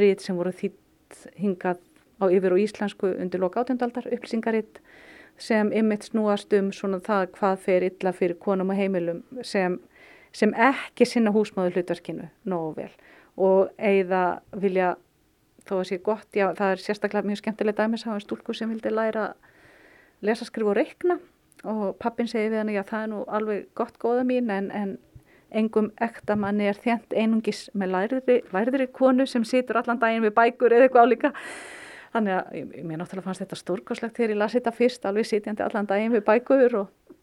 rít 0.00 0.24
sem 0.24 0.38
voru 0.38 0.54
þýtt 0.56 1.26
hingað 1.38 1.82
á 2.22 2.24
yfir 2.30 2.54
og 2.54 2.62
íslensku 2.62 3.10
undir 3.18 3.42
loka 3.42 3.62
átjöndaldar 3.62 4.06
upplýsingaritt 4.14 4.80
sem 5.38 5.72
ymmit 5.72 6.06
snúast 6.06 6.52
um 6.58 6.70
svona 6.72 7.00
það 7.02 7.30
hvað 7.36 7.56
fer 7.66 7.86
illa 7.88 8.12
fyrir 8.12 8.38
konum 8.38 8.70
og 8.70 8.78
heimilum 8.78 9.22
sem, 9.42 9.78
sem 10.32 10.54
ekki 10.54 11.06
sinna 11.08 11.32
húsmáðu 11.34 11.74
hlutverkinu 11.76 12.28
nógu 12.44 12.74
vel 12.76 12.92
og 13.36 13.72
eigða 13.78 14.42
vilja 14.52 14.94
þó 15.66 15.78
að 15.78 15.88
sé 15.88 15.98
gott, 16.02 16.28
já 16.34 16.50
það 16.58 16.74
er 16.74 16.82
sérstaklega 16.82 17.28
mjög 17.28 17.42
skemmtilega 17.42 17.84
dæmis 17.84 18.06
á 18.06 18.12
en 18.12 18.22
stúlku 18.22 18.54
sem 18.54 18.70
vildi 18.70 18.90
læra 18.90 19.32
lesa, 20.22 20.44
skrifa 20.44 20.72
og 20.72 20.76
reikna 20.76 21.18
og 21.64 21.96
pappin 22.02 22.28
segi 22.28 22.50
við 22.50 22.62
hann, 22.62 22.74
já 22.74 22.82
það 22.82 23.02
er 23.02 23.10
nú 23.12 23.22
alveg 23.28 23.68
gott 23.78 23.98
góða 24.02 24.26
mín 24.26 24.50
en, 24.50 24.70
en 24.70 24.96
engum 25.52 25.90
ektamanni 26.02 26.66
er 26.70 26.78
þjent 26.80 27.14
einungis 27.14 27.66
með 27.78 27.94
lærðri, 27.94 28.40
lærðri 28.52 28.88
konu 28.92 29.26
sem 29.28 29.44
situr 29.46 29.78
allan 29.80 30.00
daginn 30.00 30.24
við 30.24 30.34
bækur 30.36 30.74
eða 30.74 30.88
eitthvað 30.88 31.08
álíka 31.08 31.32
þannig 32.12 32.38
að 32.38 32.80
mér 32.84 33.00
náttúrulega 33.00 33.26
fannst 33.26 33.44
þetta 33.44 33.60
stórkoslegt 33.60 34.18
þegar 34.18 34.34
ég 34.34 34.40
lasi 34.42 34.58
þetta 34.58 34.74
fyrst 34.76 35.06
alveg 35.08 35.28
sitjandi 35.28 35.64
allan 35.64 35.88
daginn 35.88 36.14
við 36.14 36.24
bækur 36.26 36.76
og, 36.82 37.14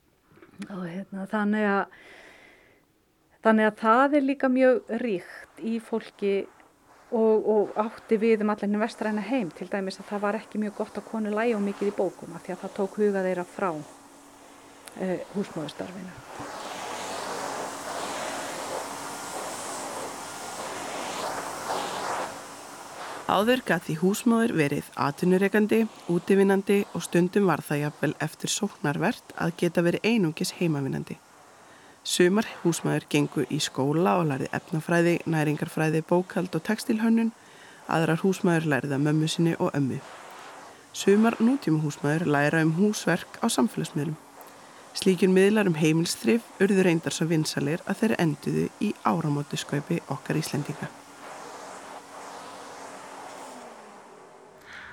og 0.69 0.86
hérna, 0.86 1.25
þannig 1.29 1.67
að 1.69 2.00
þannig 3.46 3.69
að 3.69 3.75
það 3.84 4.17
er 4.19 4.25
líka 4.25 4.50
mjög 4.51 4.96
ríkt 5.03 5.62
í 5.63 5.77
fólki 5.84 6.34
og, 7.12 7.50
og 7.53 7.79
átti 7.79 8.19
við 8.22 8.43
um 8.46 8.53
allir 8.53 8.81
vestræna 8.81 9.24
heim. 9.25 9.50
Til 9.55 9.69
dæmis 9.72 10.00
að 10.01 10.12
það 10.12 10.25
var 10.27 10.39
ekki 10.41 10.62
mjög 10.62 10.77
gott 10.81 11.00
að 11.00 11.10
konu 11.10 11.34
lægi 11.34 11.58
og 11.58 11.65
mikið 11.65 11.91
í 11.93 11.98
bókum 11.98 12.36
af 12.36 12.46
því 12.46 12.55
að 12.55 12.63
það 12.65 12.77
tók 12.81 13.01
huga 13.01 13.25
þeirra 13.25 13.50
frá 13.55 13.69
uh, 13.74 15.19
húsmóðustarfinu 15.36 16.49
Áður 23.29 23.59
gæti 23.62 23.93
húsmáður 24.00 24.55
verið 24.57 24.88
atunureikandi, 24.98 25.83
útivinnandi 26.09 26.79
og 26.98 27.03
stundum 27.05 27.45
var 27.45 27.62
það 27.62 27.83
jafnvel 27.83 28.13
eftir 28.25 28.50
sóknarvert 28.50 29.33
að 29.38 29.51
geta 29.59 29.83
verið 29.86 30.07
einungis 30.09 30.55
heimavinnandi. 30.57 31.19
Sumar 32.01 32.48
húsmáður 32.63 33.03
gengur 33.13 33.51
í 33.53 33.59
skóla 33.62 34.15
og 34.17 34.31
lærið 34.31 34.55
efnafræði, 34.57 35.13
næringarfræði, 35.29 36.01
bókald 36.09 36.57
og 36.57 36.63
textilhönnun, 36.65 37.29
aðrar 37.86 38.24
húsmáður 38.24 38.65
lærið 38.74 38.95
að 38.98 39.03
mömmu 39.05 39.29
sinni 39.29 39.53
og 39.59 39.77
ömmu. 39.77 40.00
Sumar 40.93 41.38
nútíma 41.38 41.83
húsmáður 41.83 42.25
læra 42.33 42.63
um 42.65 42.71
húsverk 42.79 43.38
á 43.43 43.45
samfélagsmiðlum. 43.45 44.17
Slíkjur 44.98 45.29
miðlar 45.29 45.69
um 45.69 45.77
heimilstrif 45.77 46.50
urður 46.57 46.89
reyndar 46.89 47.13
svo 47.13 47.29
vinsalir 47.29 47.86
að 47.86 48.01
þeirra 48.01 48.19
enduðu 48.25 48.65
í 48.81 48.89
áramóti 49.05 49.62
skaupi 49.62 50.01
okkar 50.09 50.41
Íslendinga. 50.41 50.89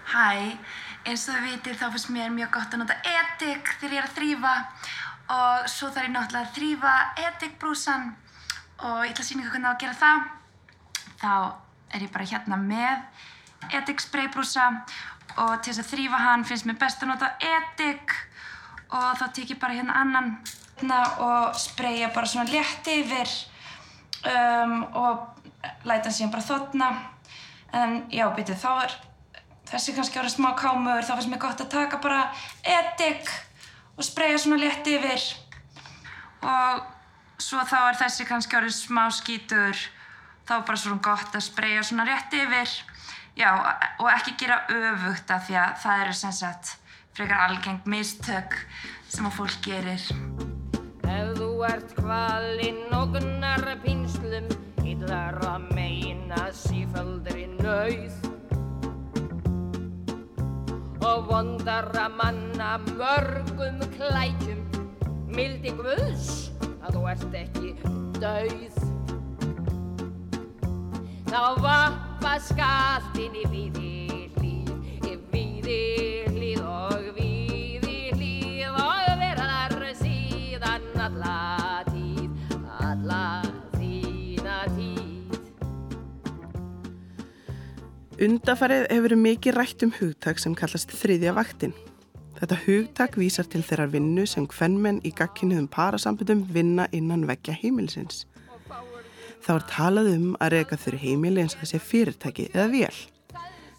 Hæ, 0.07 0.55
eins 1.03 1.25
og 1.27 1.35
þau 1.35 1.47
vitir 1.49 1.75
þá 1.75 1.89
finnst 1.91 2.11
mér 2.15 2.31
mjög 2.31 2.53
gott 2.55 2.75
að 2.75 2.83
nota 2.85 2.95
edik 3.11 3.73
þegar 3.81 3.95
ég 3.97 4.01
er 4.01 4.07
að 4.07 4.17
þrýfa 4.19 4.53
og 5.35 5.65
svo 5.73 5.89
þarf 5.91 6.07
ég 6.07 6.13
náttúrulega 6.15 6.47
að 6.47 6.53
þrýfa 6.59 6.93
edikbrúsan 7.25 8.05
og 8.87 9.01
ég 9.03 9.11
ætla 9.11 9.25
að 9.25 9.29
sína 9.31 9.43
ykkur 9.43 9.57
hvernig 9.57 9.67
á 9.67 9.73
að 9.73 9.81
gera 9.83 9.97
það. 10.03 10.21
Þá 11.23 11.33
er 11.97 12.05
ég 12.07 12.13
bara 12.15 12.29
hérna 12.31 12.59
með 12.61 13.75
edikspraybrúsa 13.81 14.69
og 15.43 15.57
til 15.65 15.73
þess 15.73 15.83
að 15.83 15.91
þrýfa 15.91 16.23
hann 16.23 16.47
finnst 16.47 16.69
mér 16.71 16.79
best 16.85 17.03
að 17.03 17.11
nota 17.11 17.33
edik 17.51 18.15
og 18.95 19.11
þá 19.19 19.27
tek 19.35 19.57
ég 19.57 19.61
bara 19.63 19.75
hérna 19.75 19.99
annan 20.05 20.31
hérna 20.77 21.01
og 21.27 21.59
spraya 21.59 22.13
bara 22.15 22.31
svona 22.31 22.47
létt 22.53 22.87
yfir 22.95 23.35
um, 24.31 24.79
og 24.95 25.27
læta 25.83 26.07
hann 26.07 26.17
síðan 26.21 26.33
bara 26.39 26.47
þotna. 26.47 26.95
En 27.75 27.99
já, 28.13 28.29
byrju, 28.31 28.55
þá 28.55 28.71
er 28.87 28.99
þessi 29.67 29.95
kannski 29.97 30.21
ára 30.21 30.31
smá 30.33 30.53
kámur, 30.59 31.03
þá 31.03 31.17
finnst 31.17 31.33
mér 31.33 31.43
gott 31.43 31.63
að 31.63 31.73
taka 31.75 32.01
bara 32.03 32.23
edik 32.63 33.31
og 33.97 34.07
spreja 34.07 34.39
svona 34.39 34.61
létt 34.63 34.87
yfir. 34.91 35.27
Og 36.47 37.43
svo 37.43 37.63
þá 37.67 37.79
er 37.91 38.01
þessi 38.05 38.27
kannski 38.29 38.59
ára 38.59 38.73
smá 38.73 39.07
skítur 39.15 39.87
þá 40.47 40.53
er 40.61 40.67
bara 40.69 40.81
svona 40.81 41.03
gott 41.03 41.35
að 41.35 41.47
spreja 41.49 41.85
svona 41.87 42.07
rétt 42.07 42.35
yfir. 42.37 42.75
Já, 43.37 43.51
og 44.01 44.09
ekki 44.09 44.37
gera 44.41 44.63
öfugt 44.73 45.31
af 45.35 45.49
því 45.49 45.59
að 45.61 45.73
það 45.83 46.03
eru 46.05 46.15
sem 46.17 46.37
sagt 46.37 46.77
frekar 47.17 47.43
algengt 47.49 47.89
mistök 47.91 48.55
sem 49.09 49.27
að 49.29 49.37
fólk 49.41 49.59
gerir. 49.67 50.07
Ef 51.07 51.35
þú 51.37 51.51
ert 51.69 51.93
kvalinn 51.99 52.95
og 52.97 53.13
gunnar 53.17 53.67
pinslum 53.85 54.49
hittar 54.85 55.37
að 55.51 55.69
meina 55.77 56.49
sífaldri 56.55 57.47
nauð 57.59 58.36
og 61.07 61.29
vondara 61.31 62.09
manna 62.09 62.77
mörgum 62.99 63.79
klækjum. 63.95 64.63
Mildi 65.37 65.71
Guðs 65.79 66.51
að 66.83 66.97
þú 66.97 67.03
ert 67.13 67.37
ekki 67.43 67.71
dauð. 68.19 68.81
Þá 71.31 71.43
vappa 71.63 72.35
skallin 72.49 73.39
í 73.43 73.47
víði 73.53 73.95
hlýð 74.39 75.11
í 75.13 75.17
víði 75.31 76.06
Undafarið 88.17 88.87
hefur 88.89 89.03
verið 89.05 89.19
mikið 89.21 89.57
rætt 89.59 89.83
um 89.85 89.91
hugtak 89.93 90.39
sem 90.41 90.55
kallast 90.57 90.89
þriðja 90.97 91.35
vaktin. 91.37 91.75
Þetta 92.39 92.57
hugtak 92.63 93.17
vísar 93.21 93.45
til 93.53 93.61
þeirra 93.61 93.85
vinnu 93.93 94.23
sem 94.25 94.47
hvernmenn 94.49 95.03
í 95.05 95.11
gagkinuðum 95.13 95.67
parasambundum 95.69 96.47
vinna 96.49 96.87
innan 96.97 97.27
veggja 97.29 97.53
heimilisins. 97.61 98.23
Þá 99.45 99.51
er 99.53 99.67
talað 99.69 100.09
um 100.15 100.31
að 100.41 100.55
reyka 100.55 100.79
þurru 100.81 101.01
heimili 101.03 101.43
eins 101.43 101.59
og 101.59 101.67
þessi 101.67 101.81
fyrirtæki 101.91 102.47
eða 102.55 102.71
vél. 102.73 103.01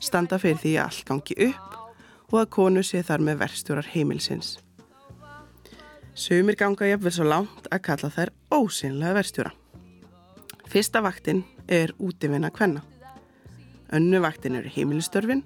Standa 0.06 0.38
fyrir 0.38 0.62
því 0.62 0.74
að 0.76 0.86
allt 0.86 1.10
gangi 1.10 1.38
upp 1.48 1.80
og 2.30 2.38
að 2.44 2.52
konu 2.60 2.84
sé 2.86 3.02
þar 3.08 3.24
með 3.26 3.40
verstjórar 3.42 3.90
heimilisins. 3.96 4.52
Sumir 6.14 6.60
ganga 6.62 6.92
jafnvel 6.92 7.16
svo 7.16 7.26
langt 7.26 7.72
að 7.72 7.82
kalla 7.90 8.12
þær 8.14 8.34
ósynlega 8.54 9.18
verstjóra. 9.18 9.56
Fyrsta 10.70 11.02
vaktin 11.02 11.42
er 11.66 11.96
útivinna 11.98 12.54
hvenna. 12.54 12.86
Önnu 13.94 14.22
vaktin 14.22 14.56
eru 14.56 14.70
heimilistörfin 14.76 15.44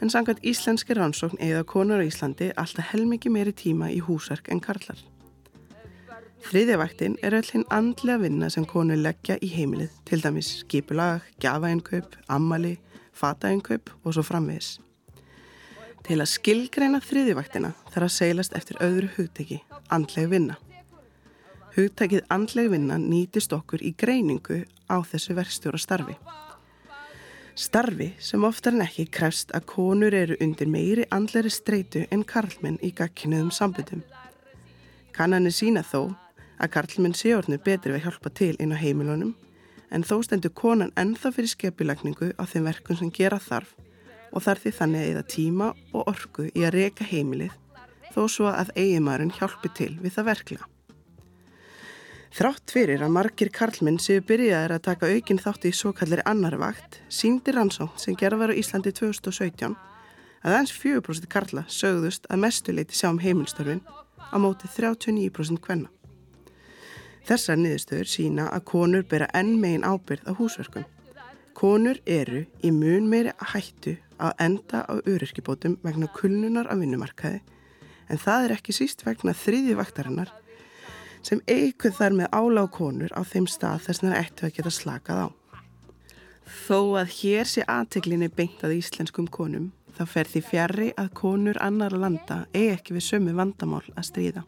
en 0.00 0.10
sangað 0.12 0.40
íslenski 0.46 0.94
rannsókn 0.96 1.40
eða 1.42 1.64
konur 1.68 2.00
á 2.00 2.06
Íslandi 2.06 2.52
alltaf 2.56 2.92
helmikið 2.92 3.34
meiri 3.34 3.54
tíma 3.56 3.90
í 3.92 3.98
húsark 4.04 4.48
en 4.52 4.62
karlar. 4.62 5.00
Þriðja 6.40 6.78
vaktin 6.80 7.16
er 7.22 7.36
öll 7.36 7.48
hinn 7.52 7.66
andlega 7.74 8.22
vinna 8.22 8.48
sem 8.50 8.64
konur 8.64 8.96
leggja 8.96 9.36
í 9.44 9.50
heimilið, 9.52 9.90
til 10.08 10.22
dæmis 10.24 10.48
skipulag, 10.62 11.26
gjafaeinkaup, 11.42 12.16
ammali, 12.32 12.78
fataeinkaup 13.12 13.92
og 14.04 14.16
svo 14.16 14.24
framvegis. 14.24 14.78
Til 16.06 16.16
að 16.16 16.30
skilgreina 16.32 17.02
þriðjavaktina 17.04 17.74
þarf 17.90 18.06
að 18.06 18.14
seilast 18.16 18.56
eftir 18.56 18.80
öðru 18.80 19.10
hugteki, 19.18 19.60
andleg 19.92 20.30
vinna. 20.32 20.56
Hugtekið 21.76 22.24
andleg 22.32 22.70
vinna 22.72 22.96
nýtist 22.98 23.52
okkur 23.54 23.84
í 23.84 23.92
greiningu 23.98 24.62
á 24.88 24.96
þessu 25.06 25.36
verkstjóra 25.36 25.78
starfi. 27.54 28.12
Sem 28.18 28.44
oftar 28.44 28.74
en 28.76 28.84
ekki 28.84 29.06
krefst 29.12 29.52
að 29.56 29.66
konur 29.72 30.14
eru 30.14 30.38
undir 30.40 30.70
meiri 30.70 31.06
andleri 31.10 31.50
streitu 31.52 32.06
en 32.10 32.24
karlmenn 32.24 32.80
í 32.82 32.92
gagkinuðum 32.96 33.52
sambundum. 33.54 34.02
Kannanir 35.16 35.54
sína 35.54 35.82
þó 35.84 36.14
að 36.60 36.72
karlmenn 36.76 37.16
séornu 37.16 37.58
betri 37.64 37.94
við 37.94 38.06
hjálpa 38.06 38.32
til 38.34 38.54
inn 38.58 38.74
á 38.74 38.78
heimilunum 38.80 39.34
en 39.90 40.06
þó 40.06 40.20
stendur 40.24 40.54
konan 40.54 40.92
ennþá 41.00 41.32
fyrir 41.34 41.54
skepilagningu 41.54 42.32
á 42.38 42.44
þeim 42.46 42.68
verkum 42.70 42.98
sem 42.98 43.12
gera 43.14 43.40
þarf 43.42 43.74
og 44.30 44.44
þarf 44.44 44.66
því 44.66 44.74
þannig 44.78 45.00
að 45.04 45.12
eða 45.12 45.24
tíma 45.34 45.70
og 45.92 46.10
orku 46.12 46.50
í 46.54 46.66
að 46.66 46.76
reyka 46.76 47.06
heimilið 47.06 47.56
þó 48.14 48.22
svo 48.26 48.50
að 48.50 48.74
eiginmaðurinn 48.76 49.34
hjálpi 49.38 49.70
til 49.74 49.92
við 50.02 50.16
það 50.18 50.30
verkla. 50.30 50.62
Þrátt 52.30 52.70
fyrir 52.70 53.02
að 53.02 53.10
margir 53.10 53.48
karlminn 53.50 53.96
séu 53.98 54.22
byrjaðir 54.22 54.76
að 54.76 54.84
taka 54.86 55.08
aukin 55.10 55.40
þátti 55.42 55.72
í 55.72 55.74
svo 55.74 55.90
kallir 55.98 56.20
annarvakt, 56.30 57.00
síndi 57.10 57.50
rannsókn 57.50 57.98
sem 57.98 58.14
gerða 58.18 58.44
var 58.44 58.52
á 58.54 58.60
Íslandi 58.60 58.92
2017 58.94 59.74
að 60.46 60.54
eins 60.56 60.70
4% 60.72 61.26
karla 61.32 61.64
sögðust 61.66 62.28
að 62.30 62.44
mestuleiti 62.44 62.94
sjá 62.94 63.08
um 63.10 63.18
heimilstörfin 63.18 63.82
á 63.82 64.36
móti 64.38 64.70
39% 64.70 65.58
hvenna. 65.64 65.90
Þessar 67.26 67.58
niðurstöður 67.58 68.10
sína 68.12 68.46
að 68.54 68.64
konur 68.70 69.02
bera 69.10 69.26
enn 69.34 69.56
megin 69.60 69.84
ábyrð 69.84 70.30
á 70.30 70.32
húsverkum. 70.38 70.86
Konur 71.58 71.98
eru 72.06 72.44
í 72.62 72.70
mun 72.70 73.10
meiri 73.10 73.34
hættu 73.52 73.96
að 74.22 74.36
enda 74.46 74.84
á 74.86 74.94
öryrkibótum 75.02 75.80
vegna 75.82 76.06
kulnunar 76.14 76.70
af 76.70 76.78
vinnumarkaði 76.78 77.42
en 78.10 78.22
það 78.22 78.46
er 78.46 78.54
ekki 78.56 78.76
síst 78.76 79.02
vegna 79.02 79.34
þriði 79.34 79.74
vaktarinnar 79.82 80.30
sem 81.26 81.42
eikuð 81.46 81.98
þar 81.98 82.16
með 82.20 82.32
álág 82.32 82.70
konur 82.76 83.12
á 83.16 83.20
þeim 83.26 83.46
stað 83.50 83.84
þess 83.86 84.02
að 84.02 84.06
það 84.06 84.20
ættu 84.20 84.46
að 84.46 84.54
geta 84.56 84.72
slakað 84.74 85.22
á. 85.24 85.28
Þó 86.66 86.78
að 87.02 87.12
hér 87.20 87.46
sé 87.46 87.66
aðteglinni 87.68 88.30
beint 88.34 88.64
að 88.66 88.78
íslenskum 88.78 89.28
konum 89.30 89.70
þá 89.96 90.02
fer 90.08 90.30
því 90.30 90.42
fjari 90.48 90.88
að 90.98 91.12
konur 91.20 91.60
annar 91.62 91.94
landa 91.94 92.44
eigi 92.54 92.74
ekki 92.74 92.96
við 92.96 93.06
sömu 93.06 93.36
vandamál 93.36 93.84
að 93.94 94.08
stríða. 94.08 94.44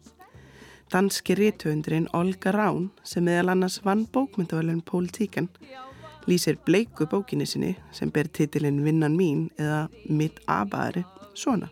Danski 0.93 1.35
rítuundurinn 1.37 2.09
Olga 2.13 2.51
Rán 2.53 2.89
sem 3.07 3.25
meðal 3.25 3.53
annars 3.53 3.79
vann 3.85 4.05
bókmyndavelun 4.13 4.83
Pólitíkan 4.85 5.49
lýsir 6.27 6.57
bleiku 6.65 7.07
bókinni 7.09 7.47
sinni 7.49 7.75
sem 7.91 8.11
ber 8.11 8.27
titilinn 8.27 8.83
Vinnan 8.85 9.17
mín 9.17 9.47
eða 9.59 9.87
Mitt 10.09 10.39
arbejde 10.47 11.03
svona. 11.33 11.69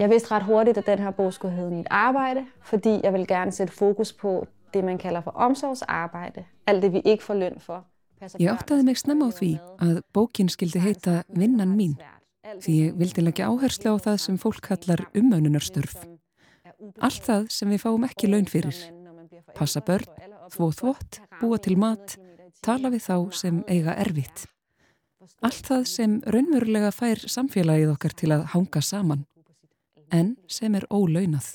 Jeg 0.00 0.10
vidste 0.10 0.30
ret 0.30 0.42
hurtigt, 0.42 0.78
at 0.78 0.86
den 0.86 0.98
her 0.98 1.10
bog 1.10 1.32
skulle 1.32 1.54
hedde 1.54 1.70
Mit 1.70 1.86
arbejde, 1.90 2.46
fordi 2.60 3.00
jeg 3.02 3.12
vil 3.12 3.26
gerne 3.26 3.52
sætte 3.52 3.72
fokus 3.72 4.12
på 4.12 4.46
det, 4.74 4.84
man 4.84 4.98
kalder 4.98 5.20
for 5.20 5.30
omsorgsarbejde. 5.30 6.44
Alt 6.66 6.82
det, 6.82 6.92
vi 6.92 7.00
ikke 7.04 7.24
får 7.24 7.34
løn 7.34 7.60
for. 7.60 7.84
Ég 8.20 8.52
áttaði 8.52 8.84
mig 8.84 8.98
snemma 9.00 9.28
á 9.28 9.32
því 9.32 9.50
að 9.80 10.00
bókin 10.12 10.50
skildi 10.52 10.80
heita 10.84 11.22
Vinnan 11.32 11.72
mín 11.72 11.94
því 12.60 12.74
ég 12.76 12.98
vildi 13.00 13.24
leggja 13.24 13.48
áherslu 13.48 13.94
á 13.94 14.04
það 14.06 14.18
sem 14.24 14.38
fólk 14.40 14.60
kallar 14.66 15.04
umönnunarstörf. 15.16 15.94
Allt 17.00 17.24
það 17.24 17.48
sem 17.52 17.72
við 17.72 17.82
fáum 17.84 18.04
ekki 18.04 18.28
laun 18.28 18.48
fyrir. 18.48 18.76
Passa 19.56 19.80
börn, 19.80 20.08
þvó 20.52 20.68
þvott, 20.80 21.20
búa 21.40 21.58
til 21.60 21.76
mat, 21.80 22.16
tala 22.64 22.92
við 22.92 23.06
þá 23.08 23.16
sem 23.40 23.64
eiga 23.68 23.96
erfitt. 24.04 24.46
Allt 25.44 25.64
það 25.68 25.84
sem 25.88 26.20
raunverulega 26.28 26.92
fær 26.92 27.24
samfélagið 27.24 27.94
okkar 27.94 28.16
til 28.16 28.32
að 28.36 28.46
hanga 28.52 28.84
saman, 28.84 29.24
en 30.10 30.36
sem 30.50 30.74
er 30.74 30.86
ólaunað. 30.90 31.54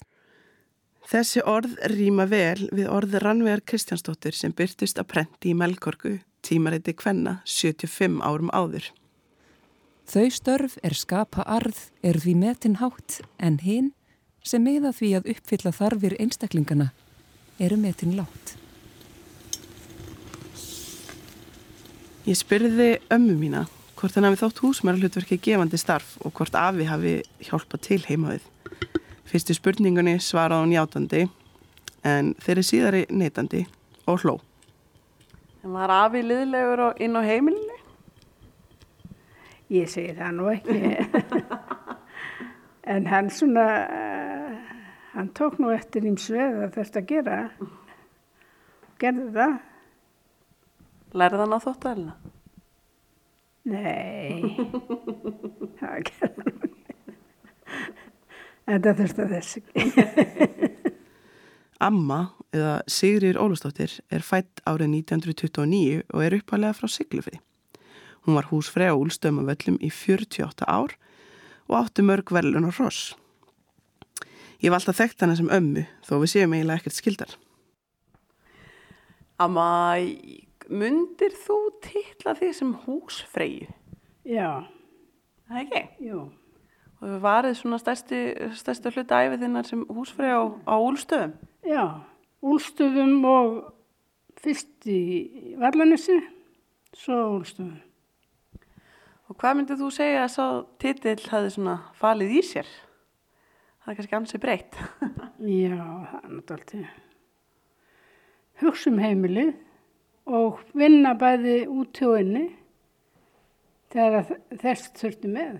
Þessi 1.06 1.44
orð 1.46 1.76
rýma 1.92 2.26
vel 2.26 2.66
við 2.74 2.90
orð 2.90 3.20
Rannvegar 3.22 3.62
Kristjánsdóttir 3.62 4.34
sem 4.34 4.54
byrtist 4.56 4.98
að 4.98 5.12
prenti 5.12 5.52
í 5.52 5.58
Melkorku, 5.58 6.18
tímariti 6.42 6.96
Kvenna, 6.98 7.42
75 7.46 8.24
árum 8.26 8.50
áður. 8.50 8.90
Þau 10.10 10.26
störf 10.34 10.80
er 10.86 10.98
skapa 10.98 11.46
arð, 11.46 11.78
er 12.02 12.18
því 12.22 12.34
metin 12.42 12.80
hátt, 12.82 13.22
en 13.38 13.60
hinn 13.62 13.94
sem 14.46 14.62
meða 14.66 14.92
því 14.94 15.12
að 15.20 15.32
uppfylla 15.36 15.74
þarfir 15.74 16.18
einstaklingana 16.22 16.92
eru 17.62 17.78
metin 17.82 18.18
látt. 18.18 18.56
Ég 22.26 22.38
spyrði 22.38 22.96
ömmu 23.14 23.38
mína 23.38 23.66
hvort 23.96 24.16
hann 24.16 24.28
hafi 24.28 24.42
þótt 24.42 24.60
húsmæra 24.64 25.12
gefandi 25.42 25.78
starf 25.78 26.18
og 26.25 26.34
hvort 26.34 26.56
afi 26.56 26.84
hafi 26.84 27.22
hjálpað 27.40 27.82
til 27.82 28.02
heimaðið. 28.06 28.44
Fyrstu 29.25 29.56
spurningunni 29.56 30.20
svaraði 30.20 30.64
hún 30.64 30.75
játandi 30.75 31.22
en 32.04 32.36
þeirri 32.44 32.64
síðari 32.64 33.06
neytandi 33.10 33.66
og 34.08 34.22
hló. 34.22 34.36
En 35.64 35.74
var 35.74 35.90
afi 35.90 36.22
liðlegur 36.22 36.84
og 36.90 37.02
inn 37.02 37.18
á 37.18 37.22
heimilinu? 37.25 37.80
Ég 39.74 39.90
segi 39.90 40.14
það 40.14 40.36
nú 40.38 40.52
ekki. 40.52 40.78
en 42.94 43.08
hann 43.10 43.32
svona, 43.34 43.66
uh, 43.90 44.75
hann 45.16 45.32
tók 45.34 45.58
nú 45.58 45.72
eftir 45.74 46.06
íms 46.06 46.28
veð 46.30 46.68
að 46.68 46.78
þetta 46.78 47.02
að 47.02 47.10
gera. 47.10 47.40
Gerði 49.02 49.28
það. 49.40 49.58
Lærði 51.16 51.42
hann 51.42 51.58
á 51.58 51.60
þóttuæluna? 51.66 52.16
Nei, 53.66 54.56
það 55.80 55.96
gerði 56.10 56.44
hann 56.46 56.66
ekki. 56.68 56.84
Það 58.66 58.98
þurfti 59.00 59.22
að 59.24 59.32
þess 59.34 59.52
ekki. 59.62 59.80
Amma, 61.86 62.20
eða 62.56 62.76
Sigrir 62.90 63.38
Ólustóttir, 63.42 63.92
er 64.14 64.24
fætt 64.26 64.62
árið 64.70 64.90
1929 65.02 66.06
og 66.08 66.20
er 66.24 66.38
uppalega 66.38 66.78
frá 66.78 66.88
Siglufri. 66.90 67.38
Hún 68.26 68.38
var 68.38 68.48
húsfrei 68.50 68.90
á 68.90 68.96
Úlstömmavöllum 68.96 69.78
í 69.84 69.90
48 69.94 70.66
ár 70.66 70.92
og 71.68 71.78
átti 71.82 72.02
mörg 72.06 72.32
verðlun 72.34 72.70
og 72.70 72.78
hross. 72.78 73.14
Ég 74.64 74.72
var 74.72 74.80
alltaf 74.80 74.98
þekkt 75.02 75.26
hana 75.26 75.36
sem 75.38 75.52
ömmu, 75.52 75.84
þó 76.06 76.14
við 76.24 76.32
séum 76.32 76.56
eiginlega 76.56 76.80
ekkert 76.82 76.98
skildar. 76.98 77.32
Amma, 79.42 80.00
mundir 80.70 81.36
þú 81.46 81.60
tilla 81.84 82.34
því 82.38 82.50
sem 82.58 82.74
húsfreyju? 82.86 83.70
Já. 84.26 84.66
Það 85.46 85.62
ekki? 85.62 85.82
Jú. 86.08 86.22
Og 87.02 87.08
við 87.12 87.18
varðið 87.26 87.58
svona 87.60 87.80
stærsti, 87.82 88.20
stærsti 88.58 88.94
hluta 88.96 89.22
æfið 89.26 89.44
þinnar 89.46 89.68
sem 89.70 89.82
húsfrey 89.92 90.32
á, 90.32 90.44
á 90.66 90.76
Úlstöðum? 90.82 91.36
Já, 91.68 91.84
Úlstöðum 92.46 93.20
og 93.30 93.58
fyrst 94.42 94.88
í 94.90 95.56
Varlanissi, 95.62 96.18
svo 96.96 97.20
Úlstöðum. 97.36 97.78
Og 99.25 99.38
hvað 99.42 99.60
myndið 99.60 99.82
þú 99.82 99.92
segja 99.94 100.24
að 100.24 100.34
sá 100.36 100.46
titill 100.82 101.30
hafi 101.32 101.54
svona 101.54 101.78
falið 101.98 102.36
í 102.40 102.42
sér? 102.46 102.68
Það 103.82 103.92
er 103.92 103.98
kannski 104.00 104.18
ansið 104.18 104.44
breytt. 104.44 104.78
Já, 105.62 105.78
það 105.78 106.20
er 106.22 106.36
náttúrulega. 106.40 106.94
Hugsa 108.62 108.90
um 108.90 109.01
heimilið 109.04 109.51
og 110.25 110.61
vinna 110.74 111.14
bæði 111.18 111.57
út 111.70 112.01
og 112.05 112.20
inni 112.20 112.46
þegar 113.94 114.29
þess 114.61 114.92
þurfti 115.00 115.31
með. 115.31 115.57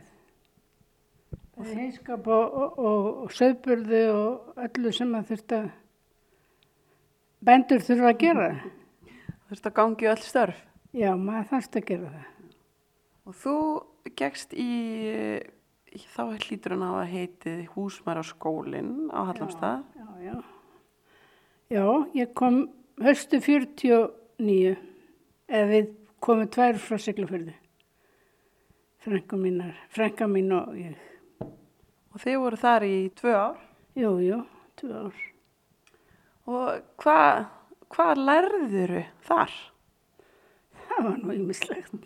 Það 1.56 1.67
er 1.71 1.82
hinskap 1.86 2.25
og, 2.28 2.56
og, 2.62 2.80
og, 2.80 3.10
og 3.23 3.36
söðburðu 3.36 4.01
og 4.12 4.63
öllu 4.65 4.91
sem 4.95 5.13
að 5.15 5.30
þurfti 5.32 5.60
að 5.60 5.67
bændur 7.45 7.86
þurfa 7.86 8.10
að 8.12 8.21
gera. 8.25 8.47
Þurfti 9.45 9.69
að 9.69 9.78
gangi 9.78 10.10
öll 10.12 10.23
störf? 10.25 10.63
Já, 10.95 11.12
maður 11.19 11.47
þarfst 11.54 11.78
að 11.80 11.88
gera 11.91 12.10
það. 12.15 12.25
Og 13.25 13.38
þú 13.41 13.56
gegst 14.19 14.54
í, 14.54 14.71
þá 16.13 16.21
hlýtur 16.36 16.75
hann 16.75 16.86
á 16.86 16.91
að 16.99 17.13
heitið 17.13 17.63
Húsmæraskólinn 17.73 18.93
á 19.13 19.19
Hallamstað. 19.30 19.86
Já, 19.95 20.06
já, 20.06 20.28
já. 20.28 20.36
Já, 21.73 21.86
ég 22.13 22.36
kom 22.38 22.65
höstu 23.01 23.39
49 24.39 24.76
eða 25.48 25.67
við 25.69 25.91
komum 26.24 26.50
tvær 26.52 26.80
frá 26.82 26.98
Siglufjörðu. 27.00 27.54
Frænka 29.06 29.38
mínar, 29.38 29.76
frænka 29.93 30.26
mín 30.28 30.52
og 30.56 30.74
ég. 30.80 30.95
Og 32.13 32.21
þið 32.24 32.39
voru 32.41 32.58
þar 32.58 32.88
í 32.88 32.95
tvö 33.15 33.36
ár? 33.38 33.60
Jú, 33.95 34.15
jú, 34.24 34.39
tvö 34.80 35.04
ár. 35.06 35.21
Og 36.45 36.82
hvað 37.02 37.45
hva 37.95 38.12
lærðuru 38.17 39.04
þar? 39.26 39.54
Það 40.86 41.08
var 41.08 41.17
nú 41.21 41.36
ýmislegt. 41.36 42.02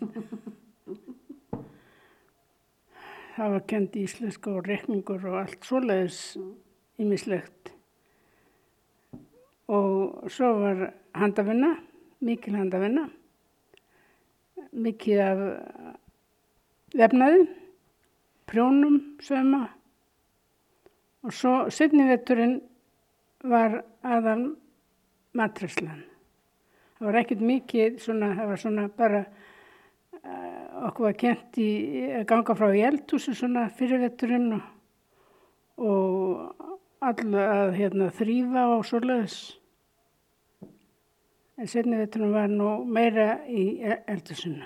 Það 3.40 3.52
var 3.54 3.62
kend 3.70 3.94
íslenska 3.96 4.50
og 4.52 4.66
rekningur 4.68 5.22
og 5.30 5.36
allt 5.40 5.64
svoleiðis 5.64 6.20
ýmislegt. 7.00 7.70
Og 9.70 10.28
svo 10.34 10.50
var 10.60 10.90
handafinna, 11.16 11.70
mikil 12.24 12.56
handafinna, 12.58 13.06
mikið 14.76 15.22
af 15.24 15.42
vefnaði, 16.96 17.44
prjónum, 18.50 18.98
söma 19.22 19.66
og 21.24 21.34
svo 21.36 21.54
setni 21.72 22.06
vetturinn 22.08 22.58
var 23.44 23.80
aðal 24.02 24.54
matræslan. 25.36 26.02
Það 26.98 27.06
var 27.08 27.18
ekkert 27.20 27.44
mikið 27.44 28.00
svona, 28.02 28.32
það 28.36 28.50
var 28.50 28.60
svona 28.60 28.86
bara 28.96 29.20
uh, 29.24 30.88
okkur 30.88 31.06
var 31.06 31.16
kent 31.20 31.60
í 31.60 31.70
að 32.18 32.26
ganga 32.32 32.56
frá 32.56 32.68
í 32.76 32.82
eldhúsi 32.88 33.36
svona 33.36 33.68
fyrir 33.76 34.02
vetturinn 34.04 34.50
og, 34.56 34.66
og 35.80 36.66
alla 37.00 37.46
að 37.54 37.78
hérna, 37.78 38.10
þrýfa 38.12 38.66
og 38.74 38.84
svoleiðis. 38.88 39.38
En 41.60 41.68
setni 41.68 41.98
vetturinn 42.00 42.30
var 42.32 42.48
nú 42.48 42.70
meira 42.88 43.42
í 43.44 43.82
eldhúsinu. 43.84 44.64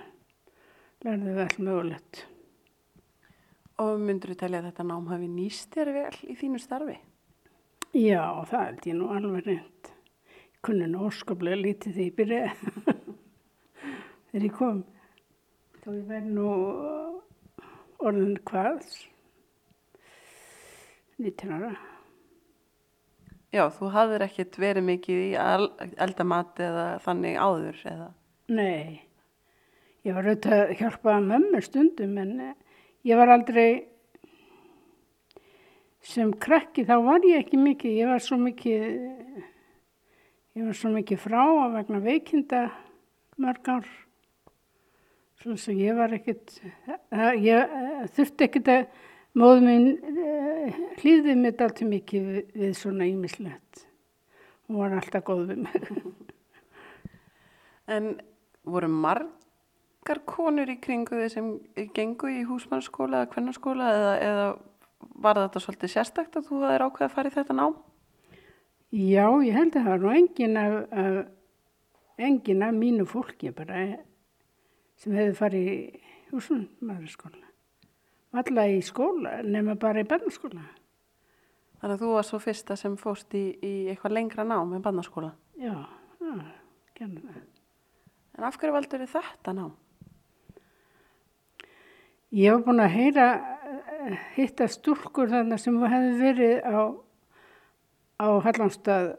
Lærði 1.03 1.33
við 1.35 1.41
all 1.43 1.65
mögulegt. 1.67 2.21
Og 3.83 3.99
myndur 3.99 4.31
þú 4.31 4.37
telja 4.39 4.61
að 4.63 4.69
þetta 4.69 4.85
nám 4.87 5.09
hafi 5.11 5.27
nýst 5.27 5.75
þér 5.75 5.91
vel 5.97 6.21
í 6.31 6.37
þínu 6.39 6.61
starfi? 6.63 6.95
Já, 7.99 8.23
það 8.47 8.63
held 8.69 8.87
ég 8.87 8.97
nú 9.01 9.09
alveg 9.11 9.49
reynd. 9.49 9.91
Ég 10.39 10.61
kunni 10.69 10.87
nú 10.93 11.09
óskaplega 11.09 11.59
lítið 11.59 11.97
því 11.97 12.07
ég 12.07 12.15
byrjaði 12.21 12.75
þegar 14.29 14.47
ég 14.47 14.55
kom. 14.61 14.85
Þá 15.83 15.89
ég 15.97 16.07
verði 16.13 16.37
nú 16.39 16.47
orðin 18.07 18.39
hvað? 18.47 18.87
19 21.19 21.59
ára. 21.59 21.75
Já, 23.55 23.69
þú 23.71 23.89
hafðir 23.95 24.25
ekkert 24.27 24.57
verið 24.59 24.87
mikið 24.89 25.19
í 25.23 25.31
eldamat 26.03 26.59
eða 26.65 26.87
þannig 27.05 27.37
áður 27.39 27.83
eða? 27.87 28.07
Nei, 28.51 29.01
ég 30.03 30.17
var 30.17 30.27
auðvitað 30.27 30.63
að 30.65 30.73
hjálpa 30.81 31.19
mömmu 31.23 31.61
stundum 31.63 32.17
en 32.19 32.33
ég 33.07 33.21
var 33.21 33.31
aldrei 33.31 33.69
sem 36.05 36.33
krakki 36.35 36.83
þá 36.89 36.97
var 37.07 37.29
ég 37.29 37.45
ekki 37.45 37.61
mikið, 37.63 37.95
ég 38.03 38.11
var 38.11 38.25
svo 38.27 38.41
mikið 38.43 38.83
ég 40.55 40.67
var 40.67 40.77
svo 40.79 40.91
mikið 40.97 41.23
frá 41.23 41.41
að 41.45 41.79
vegna 41.79 42.03
veikinda 42.03 42.65
mörg 43.41 43.71
ár 43.71 43.89
svo 45.39 45.55
að 45.55 45.81
ég 45.85 45.97
var 45.99 46.19
ekkert 46.19 46.59
ég 47.39 47.79
þurfti 48.19 48.49
ekkert 48.49 48.75
að 48.75 48.85
móðu 49.39 49.65
minn 49.65 49.89
hlýðið 51.01 51.41
mitt 51.41 51.63
alltaf 51.65 51.89
mikið 51.89 52.29
við, 52.31 52.43
við 52.55 52.77
svona 52.79 53.09
ímislegt 53.11 53.87
hún 54.69 54.83
var 54.83 54.99
alltaf 54.99 55.27
góð 55.27 55.49
við 55.53 55.65
mig 55.69 55.89
En 57.85 58.15
voru 58.65 58.89
marg 58.89 59.29
margar 60.05 60.21
konur 60.29 60.69
í 60.69 60.77
kringu 60.81 61.17
þið 61.17 61.31
sem 61.33 61.47
gengu 61.97 62.29
í 62.29 62.43
húsmannskóla 62.45 63.23
eða 63.23 63.31
kvennarskóla 63.33 63.87
eða, 63.89 64.13
eða 64.21 64.49
var 65.25 65.39
þetta 65.39 65.63
svolítið 65.65 65.93
sérstakt 65.95 66.37
að 66.37 66.49
þú 66.49 66.59
hafðir 66.61 66.85
ákveð 66.85 67.07
að 67.07 67.15
fara 67.15 67.31
í 67.31 67.35
þetta 67.35 67.57
nám? 67.57 67.79
Já, 68.93 69.27
ég 69.41 69.57
held 69.57 69.73
að 69.73 69.81
það 69.81 69.89
var 69.89 70.03
nú 70.05 70.13
engin 70.13 70.61
af, 70.61 70.77
af 70.93 72.21
engin 72.29 72.63
af 72.63 72.77
mínu 72.77 73.07
fólki 73.09 73.55
bara 73.57 73.81
sem 75.01 75.17
hefði 75.17 75.39
farið 75.41 75.73
í 75.73 75.79
húsmannskóla. 76.35 77.44
Alla 78.35 78.67
í 78.67 78.81
skóla, 78.83 79.39
nema 79.47 79.77
bara 79.79 80.03
í 80.03 80.09
barnaskóla. 80.11 80.65
Þannig 81.79 81.95
að 81.95 82.03
þú 82.03 82.11
var 82.17 82.27
svo 82.27 82.41
fyrsta 82.43 82.77
sem 82.81 82.97
fóst 82.99 83.35
í, 83.39 83.45
í 83.63 83.73
eitthvað 83.93 84.17
lengra 84.17 84.47
nám 84.49 84.73
en 84.75 84.83
barnaskóla? 84.83 85.31
Já, 85.61 85.77
já, 86.19 86.35
genið 86.99 87.29
það. 87.29 87.43
En 88.35 88.47
af 88.49 88.59
hverju 88.59 88.75
valdur 88.75 89.05
þið 89.05 89.13
þetta 89.15 89.55
nám? 89.55 89.73
Ég 92.35 92.51
hef 92.51 92.65
búin 92.67 92.83
að 92.83 92.97
heyra, 92.97 93.29
hitta 94.35 94.67
stúrkur 94.67 95.31
þarna 95.31 95.59
sem 95.61 95.77
hefði 95.79 96.15
verið 96.19 96.67
á, 96.67 96.79
á 98.19 98.29
Hallandstað 98.49 99.13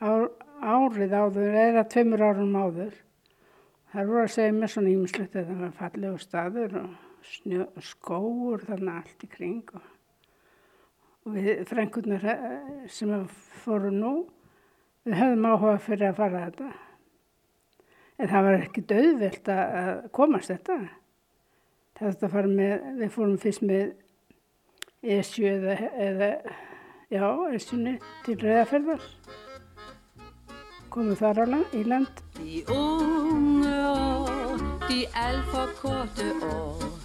árið 0.00 1.12
áður 1.12 1.62
eða 1.66 1.84
tveimur 1.92 2.24
árum 2.24 2.56
áður. 2.56 2.94
Það 3.92 4.08
voru 4.08 4.24
að 4.24 4.34
segja 4.38 4.54
mér 4.56 4.72
svona 4.72 4.92
ímislegt 4.94 5.36
að 5.36 5.50
það 5.50 5.64
var 5.66 5.74
fallegu 5.82 6.22
staður 6.22 6.78
og 6.80 6.92
snjó, 7.26 7.66
skóur 7.82 8.62
þarna 8.66 8.98
allt 9.00 9.24
í 9.24 9.30
kring 9.30 9.74
og, 9.76 9.84
og 11.24 11.36
við 11.36 11.64
frengurnar 11.70 12.24
sem 12.90 13.12
fóru 13.64 13.92
nú, 13.94 14.14
við 15.06 15.18
höfðum 15.20 15.48
áhuga 15.50 15.76
fyrir 15.82 16.10
að 16.10 16.18
fara 16.20 16.46
þetta. 16.46 16.72
En 18.22 18.30
það 18.30 18.46
var 18.46 18.58
ekki 18.60 18.84
döðvilt 18.90 19.48
að 19.50 19.92
komast 20.14 20.52
þetta. 20.52 20.78
Það 21.92 22.04
var 22.06 22.14
þetta 22.14 22.28
að 22.28 22.34
fara 22.36 22.52
með, 22.52 22.90
við 23.00 23.14
fórum 23.16 23.38
fyrst 23.42 23.64
með 23.66 23.94
ESU 25.02 25.46
eða, 25.50 25.74
eða 25.98 26.28
já, 27.10 27.24
ESU-ni 27.56 27.96
til 28.26 28.38
Reyðaferðar. 28.44 29.08
Komum 30.92 31.16
þar 31.18 31.42
á 31.42 31.44
land, 31.48 31.74
í 31.74 31.82
land. 31.88 32.24
De 32.38 32.62
unge 32.70 33.76
år, 33.90 34.66
de 34.86 35.06
alt 35.26 37.01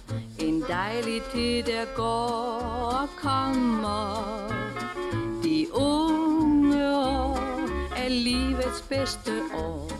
dejlig 0.68 1.22
tid, 1.32 1.62
der 1.62 1.84
går 1.96 2.98
og 3.02 3.08
kommer. 3.16 4.48
De 5.42 5.66
unge 5.74 6.96
år 6.96 7.38
er 7.96 8.08
livets 8.08 8.82
bedste 8.88 9.32
år. 9.54 9.90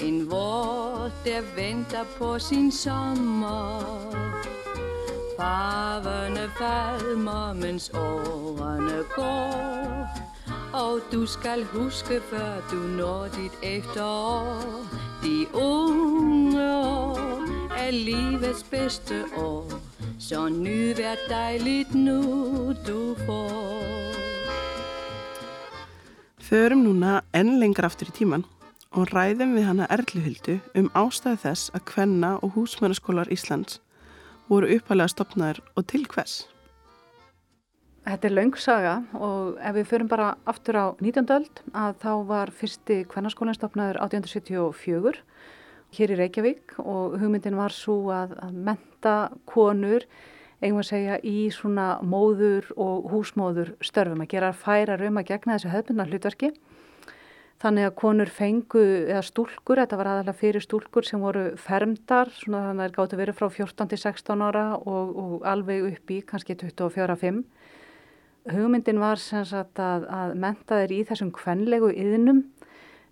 En 0.00 0.30
vår, 0.30 1.10
der 1.24 1.40
venter 1.56 2.04
på 2.18 2.38
sin 2.38 2.72
sommer. 2.72 3.80
Farverne 5.38 6.50
falmer, 6.58 7.52
mens 7.52 7.90
årene 7.94 9.04
går. 9.14 10.08
Og 10.72 11.00
du 11.12 11.26
skal 11.26 11.64
huske, 11.64 12.20
før 12.30 12.60
du 12.70 12.76
når 12.76 13.28
dit 13.28 13.58
efterår. 13.62 14.86
De 15.22 15.46
unge 15.54 16.76
år 16.76 17.18
er 17.78 17.90
livets 17.90 18.62
bedste 18.62 19.24
år. 19.36 19.85
Så 20.26 20.48
nyd 20.50 20.98
hvert 20.98 21.28
dejligt 21.30 21.92
nu 21.94 22.74
du 22.86 23.14
får. 23.26 24.16
Förum 26.42 26.82
núna 26.82 27.20
enn 27.30 27.60
lengra 27.60 27.86
aftur 27.86 28.10
í 28.10 28.14
tíman 28.16 28.42
og 28.90 29.12
ræðum 29.14 29.54
við 29.54 29.68
hana 29.68 29.86
Erluhildu 29.86 30.56
um 30.74 30.88
ástæðu 30.98 31.38
þess 31.44 31.70
að 31.78 31.84
kvenna 31.92 32.32
og 32.42 32.56
húsmænaskólar 32.56 33.30
Íslands 33.30 33.78
voru 34.50 34.72
uppalega 34.74 35.14
stopnaður 35.14 35.62
og 35.76 35.86
til 35.94 36.02
hvers. 36.10 36.34
Þetta 38.02 38.26
er 38.26 38.34
laungsaga 38.40 38.96
og 39.14 39.62
ef 39.62 39.78
við 39.78 39.90
förum 39.92 40.10
bara 40.10 40.32
aftur 40.42 40.74
á 40.74 40.86
19. 40.98 41.22
öld 41.38 41.62
að 41.70 42.02
þá 42.02 42.12
var 42.32 42.50
fyrsti 42.50 43.04
kvennarskólinn 43.14 43.60
stopnaður 43.60 44.02
1874 44.10 45.22
hér 45.98 46.14
í 46.14 46.18
Reykjavík 46.20 46.78
og 46.82 47.18
hugmyndin 47.20 47.58
var 47.58 47.74
svo 47.74 47.98
að, 48.14 48.36
að 48.42 48.56
menta 48.68 49.16
konur 49.48 50.06
eigum 50.62 50.80
að 50.80 50.88
segja 50.88 51.18
í 51.26 51.50
svona 51.52 51.96
móður 52.04 52.70
og 52.80 53.10
húsmóður 53.12 53.74
störfum 53.84 54.24
að 54.24 54.32
gera 54.32 54.54
færar 54.56 55.04
um 55.04 55.20
að 55.20 55.28
gegna 55.32 55.56
þessu 55.56 55.72
hefðbundna 55.74 56.08
hlutverki. 56.08 56.52
Þannig 57.56 57.86
að 57.88 57.94
konur 57.96 58.28
fengu, 58.28 58.82
eða 59.08 59.22
stúlkur, 59.24 59.80
þetta 59.80 59.96
var 59.96 60.10
aðalega 60.10 60.36
fyrir 60.36 60.64
stúlkur 60.64 61.06
sem 61.08 61.22
voru 61.24 61.46
fermdar, 61.56 62.28
svona 62.36 62.66
þannig 62.66 62.82
að 62.82 62.90
það 62.90 62.96
gáttu 62.98 63.20
verið 63.20 63.38
frá 63.38 63.46
14 63.54 63.92
til 63.92 63.98
16 64.02 64.44
ára 64.44 64.64
og, 64.76 65.14
og 65.22 65.46
alveg 65.48 65.86
upp 65.88 66.12
í 66.12 66.18
kannski 66.28 66.56
24-5. 66.60 67.40
Hugmyndin 68.52 69.00
var 69.00 69.18
sem 69.18 69.46
sagt 69.48 69.80
að, 69.80 70.04
að 70.12 70.36
menta 70.44 70.82
þeir 70.82 70.92
í 70.98 71.00
þessum 71.08 71.32
kvenlegu 71.34 71.88
yðnum, 71.96 72.44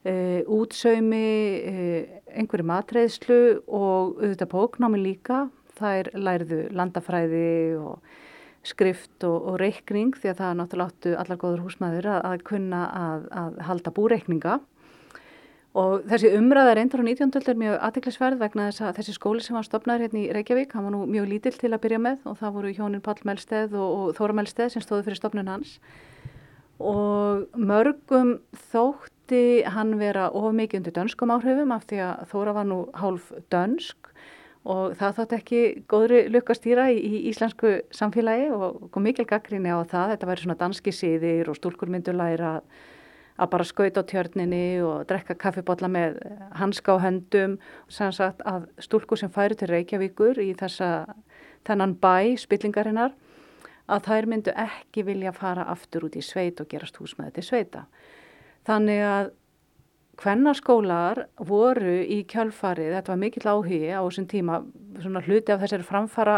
e, 0.05 0.45
útsaumi, 0.47 1.31
e, 1.64 2.23
einhverju 2.37 2.69
matreðslu 2.69 3.40
og 3.67 4.21
auðvitað 4.21 4.53
bóknámi 4.53 5.01
líka. 5.03 5.47
Þær 5.75 6.12
lærðu 6.14 6.61
landafræði 6.71 7.49
og 7.81 7.99
skrift 8.64 9.25
og, 9.27 9.51
og 9.51 9.59
reikning 9.61 10.14
því 10.17 10.31
að 10.31 10.38
það 10.38 10.51
er 10.51 10.61
náttúrulega 10.61 10.93
áttu 10.93 11.17
allar 11.21 11.40
góður 11.40 11.64
húsmaður 11.67 12.09
að, 12.14 12.21
að 12.31 12.45
kunna 12.49 12.85
að, 13.01 13.27
að 13.43 13.59
halda 13.69 13.93
búreikninga 13.97 14.61
og 15.75 16.05
þessi 16.07 16.31
umræða 16.38 16.77
reyndar 16.79 17.03
á 17.03 17.05
19. 17.05 17.35
er 17.51 17.59
mjög 17.59 17.77
aðtiklisverð 17.88 18.43
vegna 18.45 18.69
þess 18.69 18.85
að 18.87 18.99
þessi 19.01 19.14
skóli 19.17 19.43
sem 19.43 19.59
var 19.59 19.67
stopnaður 19.67 20.07
hérna 20.07 20.21
í 20.23 20.29
Reykjavík, 20.37 20.75
hann 20.75 20.87
var 20.87 20.95
nú 20.95 21.03
mjög 21.11 21.31
lítill 21.33 21.57
til 21.59 21.73
að 21.73 21.83
byrja 21.83 22.01
með 22.05 22.29
og 22.31 22.38
það 22.40 22.57
voru 22.59 22.75
hjónin 22.77 23.03
Pall 23.05 23.19
Melsteð 23.27 23.75
og, 23.75 23.88
og 23.99 24.12
Þóra 24.19 24.38
Melsteð 24.38 24.71
sem 24.75 24.85
stóðu 24.85 25.09
fyrir 25.09 25.19
stopnun 25.19 25.51
hans 25.51 25.77
og 26.79 27.59
mörgum 27.59 28.37
þótti 29.24 29.64
hann 29.72 29.98
vera 29.98 30.28
of 30.32 30.52
mikið 30.52 30.80
undir 30.80 30.92
dönskum 30.92 31.30
áhrifum 31.32 31.72
af 31.72 31.87
því 31.88 32.00
að 32.04 32.24
Þóra 32.28 32.52
var 32.54 32.66
nú 32.68 32.78
hálf 32.92 33.32
dönsk 33.50 34.10
og 34.64 34.96
það 34.96 35.16
þátt 35.16 35.32
ekki 35.38 35.60
góðri 35.88 36.28
lukkastýra 36.28 36.90
í, 36.92 36.98
í 37.00 37.28
íslensku 37.30 37.80
samfélagi 37.90 38.50
og 38.52 38.90
kom 38.92 39.02
mikil 39.04 39.24
gaggrinni 39.24 39.72
á 39.72 39.80
það, 39.84 40.12
þetta 40.12 40.28
væri 40.28 40.42
svona 40.42 40.58
danski 40.60 40.92
síðir 40.92 41.48
og 41.48 41.56
stúlkur 41.56 41.88
myndu 41.88 42.12
læra 42.12 42.60
að 43.37 43.50
bara 43.50 43.64
skauta 43.64 44.04
á 44.04 44.08
tjörninni 44.08 44.80
og 44.84 45.06
drekka 45.08 45.34
kaffibotla 45.34 45.88
með 45.88 46.20
hanska 46.54 46.96
á 46.96 47.04
höndum 47.04 47.56
og 47.56 47.92
sem 47.92 48.12
sagt 48.12 48.44
að 48.44 48.68
stúlkur 48.78 49.18
sem 49.18 49.32
færi 49.32 49.56
til 49.56 49.70
Reykjavíkur 49.72 50.40
í 50.40 50.52
þessa 50.52 51.14
þennan 51.64 51.96
bæ 51.96 52.37
spillingarinnar 52.40 53.16
að 53.88 54.04
þær 54.04 54.28
myndu 54.28 54.52
ekki 54.52 55.04
vilja 55.04 55.32
fara 55.32 55.64
aftur 55.72 56.06
út 56.08 56.16
í 56.16 56.22
sveit 56.24 56.60
og 56.60 56.68
gerast 56.68 57.00
húsmaði 57.00 57.38
til 57.38 57.48
sveita. 57.48 57.87
Þannig 58.64 59.00
að 59.05 59.33
Kvennarskólar 60.20 61.24
voru 61.42 61.96
í 62.07 62.20
kjálfarið, 62.31 62.92
þetta 62.94 63.12
var 63.12 63.18
mikill 63.18 63.48
áhugi 63.50 63.81
á 63.90 64.00
þessum 64.07 64.29
tíma, 64.31 64.61
svona 65.03 65.22
hluti 65.27 65.53
af 65.53 65.64
þessari 65.64 65.87
framfara 65.88 66.37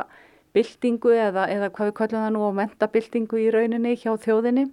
byltingu 0.56 1.12
eða, 1.12 1.44
eða 1.52 1.68
hvað 1.74 1.90
við 1.90 1.96
kallum 1.98 2.24
það 2.24 2.32
nú 2.32 2.46
á 2.48 2.50
mentabyltingu 2.56 3.40
í 3.42 3.50
rauninni 3.52 3.92
hjá 4.00 4.14
þjóðinni. 4.24 4.64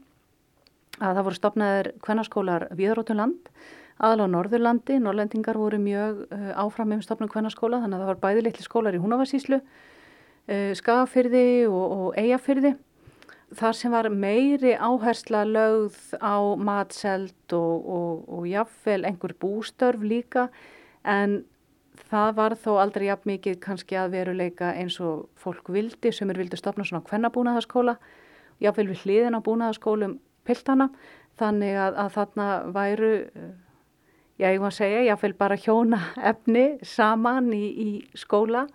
Að 1.02 1.18
það 1.18 1.26
voru 1.28 1.40
stopnaðir 1.40 1.90
kvennarskólar 2.06 2.68
viðrótuland, 2.80 3.52
aðal 4.00 4.30
á 4.30 4.34
Norðurlandi, 4.38 5.02
Norrlendingar 5.04 5.60
voru 5.60 5.82
mjög 5.82 6.24
uh, 6.30 6.50
áfram 6.64 6.96
um 6.96 7.04
stopnum 7.04 7.32
kvennarskóla 7.34 7.82
þannig 7.84 7.98
að 7.98 8.06
það 8.06 8.12
var 8.14 8.24
bæði 8.24 8.46
litli 8.48 8.66
skólar 8.66 8.96
í 8.96 9.04
Húnavarsíslu, 9.04 9.60
uh, 9.60 10.72
Skagafyrði 10.80 11.46
og, 11.68 11.84
og 11.84 12.20
Eyjafyrði 12.22 12.76
þar 13.58 13.78
sem 13.78 13.94
var 13.94 14.10
meiri 14.10 14.74
áhersla 14.76 15.44
lögð 15.48 15.98
á 16.20 16.38
matselt 16.58 17.56
og, 17.56 17.88
og, 17.88 18.28
og 18.28 18.48
jafnvel 18.50 19.04
einhver 19.08 19.34
bústörf 19.40 20.04
líka 20.04 20.48
en 21.04 21.44
það 22.10 22.36
var 22.38 22.56
þó 22.58 22.72
aldrei 22.82 23.08
jafn 23.08 23.34
mikið 23.34 23.60
kannski 23.64 23.98
að 24.00 24.16
veruleika 24.18 24.74
eins 24.78 25.00
og 25.04 25.28
fólk 25.40 25.70
vildi. 25.74 26.12
Sem 26.12 26.30
er 26.32 26.40
vildi 26.42 26.58
stopna 26.58 26.86
svona 26.88 27.06
hvennabúnaðaskóla 27.10 27.98
jáfnvel 28.64 28.90
við 28.92 29.04
hliðin 29.04 29.38
á 29.38 29.46
búnaðaskólum 29.46 30.18
piltana 30.48 30.90
þannig 31.40 31.78
að, 31.80 32.00
að 32.04 32.10
þarna 32.18 32.48
væru 32.74 33.14
já 34.42 34.50
ég 34.50 34.62
var 34.62 34.72
að 34.72 34.78
segja 34.80 35.06
jáfnvel 35.08 35.34
bara 35.38 35.60
hjóna 35.60 36.00
efni 36.32 36.66
saman 36.86 37.52
í, 37.54 37.64
í 37.70 37.90
skóla 38.18 38.68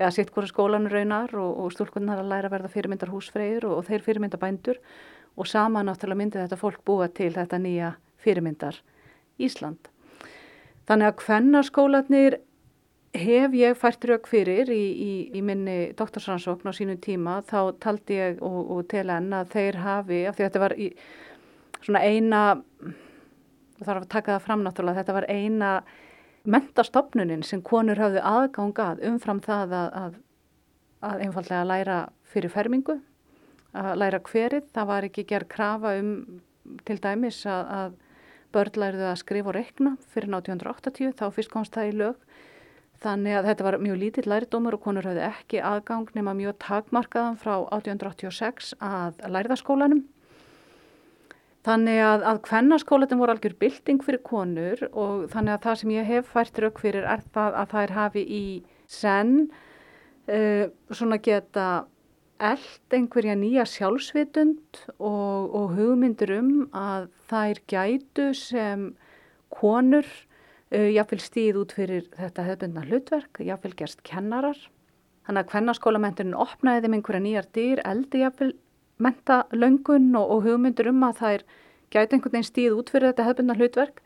eða 0.00 0.10
sitt 0.16 0.32
hvora 0.34 0.48
skólan 0.48 0.88
raunar 0.90 1.34
og, 1.36 1.52
og 1.60 1.72
stúlkunnar 1.74 2.22
að 2.22 2.30
læra 2.32 2.50
að 2.50 2.56
verða 2.56 2.72
fyrirmyndar 2.74 3.12
húsfreyður 3.12 3.68
og, 3.68 3.78
og 3.78 3.88
þeir 3.90 4.06
fyrirmyndar 4.06 4.40
bændur 4.42 4.80
og 5.36 5.48
sama 5.48 5.84
náttúrulega 5.84 6.22
myndi 6.22 6.40
þetta 6.40 6.58
fólk 6.60 6.82
búa 6.88 7.08
til 7.12 7.32
þetta 7.36 7.60
nýja 7.60 7.94
fyrirmyndar 8.24 8.80
Ísland. 9.40 9.90
Þannig 10.88 11.10
að 11.10 11.22
hvennarskólanir 11.24 12.40
hef 13.16 13.54
ég 13.58 13.78
fært 13.78 14.04
rauk 14.06 14.28
fyrir 14.30 14.70
í, 14.70 14.82
í, 14.90 15.12
í 15.34 15.42
minni 15.42 15.92
doktorsrannsókn 15.98 16.70
á 16.70 16.72
sínu 16.74 16.96
tíma 17.02 17.40
þá 17.48 17.74
taldi 17.82 18.18
ég 18.20 18.42
og, 18.44 18.58
og 18.70 18.84
tel 18.90 19.08
enn 19.10 19.32
að 19.34 19.54
þeir 19.54 19.80
hafi, 19.82 20.20
af 20.30 20.38
því 20.38 20.46
þetta 20.46 20.62
var 20.62 20.74
í, 20.78 20.90
svona 21.80 22.04
eina, 22.06 22.42
þarf 23.80 24.04
að 24.04 24.08
taka 24.12 24.36
það 24.36 24.46
fram 24.46 24.62
náttúrulega, 24.66 25.02
þetta 25.02 25.16
var 25.18 25.28
eina 25.32 25.72
mentastofnunin 26.50 27.44
sem 27.46 27.62
konur 27.62 28.00
hafðu 28.00 28.22
aðgangað 28.26 29.02
umfram 29.10 29.40
það 29.44 29.74
að, 29.78 29.96
að, 30.02 30.18
að 31.10 31.24
einfallega 31.26 31.64
læra 31.68 31.98
fyrir 32.30 32.52
fermingu, 32.52 33.00
að 33.76 33.90
læra 34.02 34.20
hverið. 34.26 34.68
Það 34.74 34.88
var 34.92 35.08
ekki 35.08 35.26
gerð 35.30 35.50
krafa 35.54 35.96
um 36.00 36.14
til 36.86 36.98
dæmis 37.02 37.42
að, 37.48 37.74
að 37.80 37.98
börn 38.54 38.80
læriðu 38.82 39.08
að 39.10 39.20
skrifa 39.22 39.52
og 39.52 39.56
rekna 39.56 39.96
fyrir 40.12 40.30
1980, 40.32 41.14
þá 41.18 41.26
fyrst 41.34 41.52
komst 41.52 41.76
það 41.76 41.90
í 41.90 41.98
lög. 42.02 42.30
Þannig 43.00 43.38
að 43.38 43.46
þetta 43.48 43.64
var 43.64 43.76
mjög 43.80 44.00
lítill 44.02 44.26
læridómur 44.28 44.76
og 44.76 44.82
konur 44.84 45.06
hafði 45.08 45.22
ekki 45.24 45.60
aðgang 45.64 46.10
nema 46.16 46.34
mjög 46.36 46.58
takmarkaðan 46.60 47.38
frá 47.40 47.54
1886 47.72 48.74
að 48.76 49.22
læriðaskólanum. 49.24 50.02
Þannig 51.66 51.98
að, 52.00 52.22
að 52.24 52.38
kvennaskólatin 52.46 53.20
voru 53.20 53.34
algjör 53.34 53.54
bylting 53.60 54.00
fyrir 54.04 54.22
konur 54.24 54.80
og 54.90 55.26
þannig 55.32 55.58
að 55.58 55.64
það 55.66 55.80
sem 55.82 55.90
ég 55.92 56.06
hef 56.08 56.30
fært 56.32 56.60
rauk 56.62 56.80
fyrir 56.80 57.04
er 57.04 57.24
það 57.34 57.58
að 57.60 57.74
þær 57.74 57.92
hafi 57.98 58.22
í 58.24 58.44
senn 58.88 59.34
uh, 59.44 60.64
svona 60.88 61.18
geta 61.20 61.66
eld 62.40 62.96
einhverja 62.96 63.36
nýja 63.36 63.66
sjálfsvitund 63.68 64.80
og, 64.96 65.52
og 65.52 65.76
hugmyndur 65.76 66.32
um 66.38 66.50
að 66.72 67.10
þær 67.28 67.60
gætu 67.68 68.30
sem 68.38 68.88
konur 69.52 70.08
uh, 70.08 70.88
jáfnveil 70.88 71.20
stíð 71.26 71.60
út 71.60 71.76
fyrir 71.76 72.08
þetta 72.16 72.48
hefðbundna 72.48 72.86
hlutverk, 72.88 73.44
jáfnveil 73.44 73.76
gerst 73.82 74.00
kennarar. 74.08 74.56
Þannig 75.28 75.44
að 75.44 75.52
kvennaskólamenturinn 75.52 76.40
opnaði 76.40 76.86
þeim 76.86 76.96
einhverja 76.96 77.24
nýjar 77.28 77.52
dýr, 77.52 77.84
eldi 77.84 78.24
jáfnveil 78.24 78.54
menta 79.00 79.44
löngun 79.52 80.12
og, 80.16 80.36
og 80.36 80.44
hugmyndur 80.46 80.90
um 80.92 81.06
að 81.08 81.22
þær 81.22 81.46
gæti 81.90 82.16
einhvern 82.16 82.36
veginn 82.36 82.50
stíð 82.50 82.76
út 82.78 82.92
fyrir 82.92 83.10
þetta 83.10 83.26
hefðbundna 83.28 83.58
hlutverk 83.58 84.04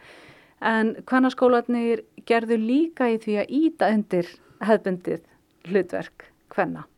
en 0.74 0.94
hvernig 1.11 1.35
skólanir 1.35 2.04
gerðu 2.28 2.61
líka 2.62 3.11
í 3.12 3.18
því 3.20 3.37
að 3.42 3.52
íta 3.61 3.90
undir 3.92 4.33
hefðbundið 4.64 5.20
hlutverk 5.68 6.30
hvenna. 6.54 6.88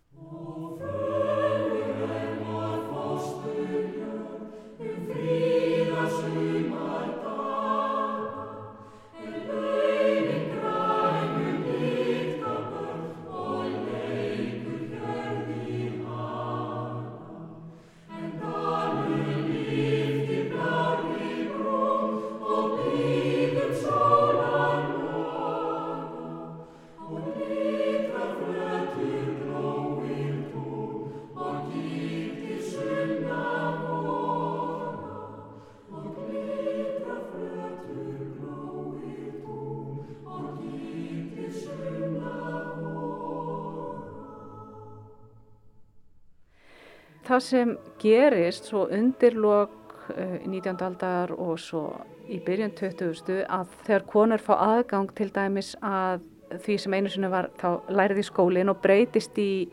Það 47.27 47.43
sem 47.43 47.73
gerist 48.03 48.71
svo 48.71 48.87
undirlokk 48.93 49.97
uh, 50.15 50.39
19. 50.47 50.77
aldar 50.87 51.33
og 51.35 51.59
svo 51.61 51.89
í 52.31 52.39
byrjun 52.43 52.75
20. 52.79 53.43
að 53.47 53.75
þegar 53.87 54.07
konur 54.11 54.43
fá 54.43 54.55
aðgang 54.57 55.13
til 55.17 55.29
dæmis 55.35 55.75
að 55.85 56.25
því 56.63 56.79
sem 56.79 56.95
einu 56.95 57.11
sinni 57.11 57.31
var 57.31 57.51
þá 57.59 57.69
lærið 57.91 58.23
í 58.23 58.27
skólinn 58.27 58.71
og 58.71 58.81
breytist 58.83 59.39
í 59.43 59.67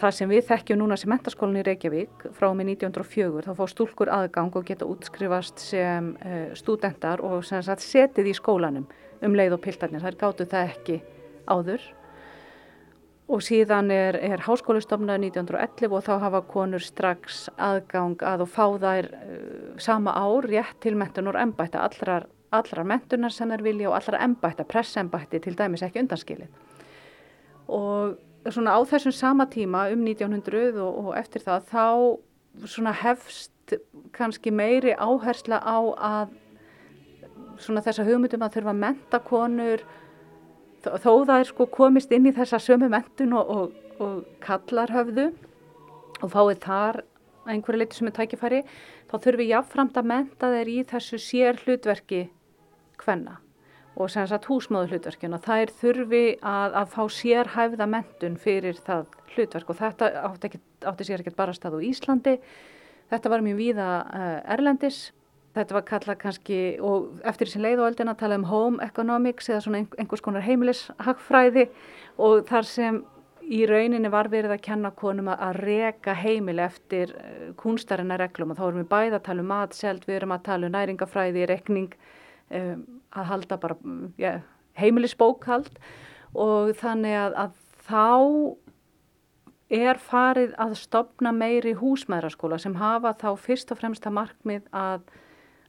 það 0.00 0.16
sem 0.16 0.30
við 0.30 0.46
þekkjum 0.48 0.80
núna 0.80 0.96
sem 0.98 1.10
mentaskólinn 1.12 1.60
í 1.60 1.64
Reykjavík 1.66 2.26
frá 2.36 2.48
með 2.56 2.74
1904 2.76 3.44
þá 3.46 3.52
fá 3.58 3.64
stúlkur 3.68 4.12
aðgang 4.14 4.54
og 4.56 4.66
geta 4.66 4.88
útskrifast 4.88 5.62
sem 5.62 6.14
uh, 6.22 6.50
stúdendar 6.58 7.22
og 7.26 7.42
sem 7.46 7.62
setið 7.62 8.30
í 8.32 8.36
skólanum 8.38 8.86
um 9.20 9.34
leið 9.36 9.58
og 9.58 9.64
piltarnir, 9.66 10.00
þær 10.00 10.20
gáttu 10.22 10.46
það 10.48 10.70
ekki 10.70 11.00
áður 11.50 11.82
og 13.30 13.42
síðan 13.46 13.92
er, 13.94 14.18
er 14.18 14.42
háskólistofnað 14.42 15.28
1911 15.28 15.94
og 15.94 16.02
þá 16.06 16.14
hafa 16.24 16.40
konur 16.50 16.82
strax 16.82 17.44
aðgang 17.54 18.18
að 18.26 18.44
og 18.46 18.50
fá 18.50 18.64
þær 18.82 19.10
uh, 19.14 19.76
sama 19.82 20.14
ár 20.18 20.48
rétt 20.50 20.80
til 20.82 20.96
mentunar 20.98 21.38
embætta, 21.38 21.84
allrar, 21.86 22.26
allrar 22.50 22.88
mentunar 22.90 23.34
sem 23.34 23.52
þær 23.52 23.62
vilja 23.66 23.92
og 23.92 23.98
allrar 24.00 24.24
embætta, 24.26 24.66
pressembætti 24.66 25.42
til 25.44 25.54
dæmis 25.58 25.84
ekki 25.86 26.02
undanskilið. 26.02 26.50
Og 27.70 28.18
svona 28.50 28.74
á 28.74 28.80
þessum 28.88 29.14
sama 29.14 29.46
tíma 29.46 29.86
um 29.94 30.02
1900 30.08 30.82
og, 30.82 31.00
og 31.04 31.14
eftir 31.20 31.46
það 31.46 31.70
þá 31.70 31.86
svona 32.66 32.94
hefst 32.98 33.76
kannski 34.16 34.50
meiri 34.50 34.96
áhersla 34.98 35.60
á 35.62 35.78
að 35.94 36.36
svona 37.60 37.82
þessa 37.84 38.06
hugmyndum 38.08 38.42
að 38.42 38.56
þurfa 38.56 38.72
að 38.72 38.80
menta 38.80 39.20
konur 39.22 39.84
þó 40.84 41.12
það 41.28 41.36
er 41.36 41.50
sko 41.50 41.66
komist 41.72 42.12
inn 42.12 42.28
í 42.28 42.34
þessa 42.36 42.60
sömu 42.62 42.88
mentun 42.92 43.36
og, 43.36 43.50
og, 43.50 43.78
og 44.00 44.42
kallar 44.44 44.92
höfðu 44.94 45.30
og 46.20 46.32
fáið 46.32 46.64
þar 46.64 47.02
einhverju 47.50 47.80
leiti 47.80 47.98
sem 47.98 48.10
er 48.10 48.16
tækifæri 48.16 48.64
þá 49.10 49.14
þurfum 49.16 49.40
við 49.42 49.52
jáfnframt 49.54 50.00
að 50.00 50.10
menta 50.14 50.50
þeir 50.54 50.72
í 50.72 50.80
þessu 50.90 51.20
sér 51.20 51.62
hlutverki 51.64 52.26
hvenna 53.00 53.38
og 54.00 54.10
sem 54.12 54.26
sagt 54.28 54.48
húsmáðu 54.48 54.94
hlutverkin 54.94 55.36
og 55.36 55.44
það 55.44 55.62
er 55.64 55.72
þurfi 55.80 56.24
að, 56.40 56.76
að 56.80 56.92
fá 56.94 57.02
sér 57.12 57.52
hæfða 57.56 57.88
mentun 57.90 58.36
fyrir 58.40 58.78
það 58.86 59.08
hlutverk 59.34 59.72
og 59.72 59.80
þetta 59.80 60.10
átti, 60.24 60.50
ekki, 60.50 60.60
átti 60.88 61.06
sér 61.06 61.22
ekkert 61.22 61.38
bara 61.38 61.54
stað 61.54 61.78
á 61.78 61.80
Íslandi. 61.84 62.36
Þetta 63.10 63.32
var 63.32 63.44
mjög 63.44 63.58
víða 63.58 63.88
uh, 64.06 64.52
Erlendis 64.54 65.00
Þetta 65.56 65.74
var 65.74 65.86
kallað 65.88 66.18
kannski, 66.20 66.58
og 66.78 67.22
eftir 67.26 67.48
þessi 67.48 67.62
leið 67.64 67.80
og 67.82 67.88
öldin 67.88 68.12
að 68.12 68.20
tala 68.20 68.36
um 68.38 68.46
home 68.46 68.84
economics 68.84 69.50
eða 69.50 69.64
svona 69.64 69.80
einhvers 69.98 70.22
konar 70.22 70.44
heimilishagfræði 70.46 71.64
og 72.22 72.44
þar 72.46 72.68
sem 72.70 73.00
í 73.50 73.64
rauninni 73.66 74.10
var 74.12 74.28
verið 74.30 74.54
að 74.54 74.62
kenna 74.62 74.92
konum 74.94 75.30
að 75.32 75.58
reka 75.64 76.14
heimili 76.14 76.62
eftir 76.62 77.14
eh, 77.18 77.48
kunstarinnar 77.58 78.22
reglum. 78.22 78.52
Og 78.52 78.60
þá 78.60 78.64
erum 78.68 78.82
við 78.84 78.90
bæði 78.92 79.18
að 79.18 79.26
tala 79.26 79.42
um 79.42 79.50
matselt, 79.50 80.06
við 80.06 80.20
erum 80.20 80.34
að 80.36 80.44
tala 80.46 80.68
um 80.68 80.76
næringafræði, 80.76 81.46
rekning, 81.50 81.96
um, 82.54 82.84
að 83.10 83.30
halda 83.32 83.58
bara 83.62 83.78
ja, 84.20 84.36
heimilisbókhald. 84.78 85.80
Og 86.38 86.70
þannig 86.78 87.16
að, 87.24 87.38
að 87.42 87.56
þá 87.88 88.06
er 89.70 89.98
farið 90.02 90.54
að 90.62 90.76
stopna 90.78 91.32
meiri 91.34 91.74
húsmaðuraskóla 91.78 92.58
sem 92.62 92.76
hafa 92.78 93.16
þá 93.18 93.28
fyrst 93.38 93.70
og 93.74 93.78
fremst 93.82 94.06
að 94.06 94.16
markmið 94.18 94.70
að 94.74 95.04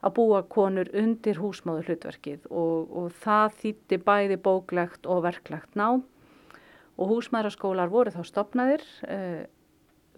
að 0.01 0.13
búa 0.17 0.41
konur 0.49 0.89
undir 0.97 1.37
húsmáðu 1.41 1.85
hlutverkið 1.87 2.47
og, 2.49 2.89
og 2.89 3.11
það 3.21 3.57
þýtti 3.61 3.99
bæði 4.05 4.37
bóklegt 4.41 5.05
og 5.05 5.23
verklegt 5.27 5.77
ná 5.77 5.87
og 7.01 7.11
húsmaðuraskólar 7.11 7.91
voru 7.91 8.13
þá 8.13 8.21
stopnaðir 8.27 8.85
eh, 9.07 9.45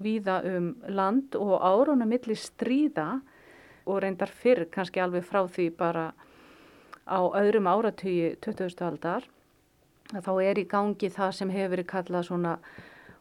víða 0.04 0.40
um 0.48 0.74
land 0.88 1.36
og 1.40 1.60
árunum 1.60 2.10
milli 2.10 2.36
stríða 2.40 3.22
og 3.84 4.02
reyndar 4.04 4.32
fyrr 4.32 4.66
kannski 4.72 5.04
alveg 5.04 5.26
frá 5.28 5.44
því 5.44 5.70
bara 5.78 6.12
á 7.04 7.20
öðrum 7.36 7.68
áratöyu 7.68 8.36
20. 8.42 8.80
aldar 8.88 9.28
þá 10.14 10.34
er 10.44 10.60
í 10.60 10.68
gangi 10.70 11.10
það 11.12 11.32
sem 11.38 11.52
hefur 11.52 11.76
verið 11.76 11.90
kallað 11.92 12.28
svona 12.30 12.58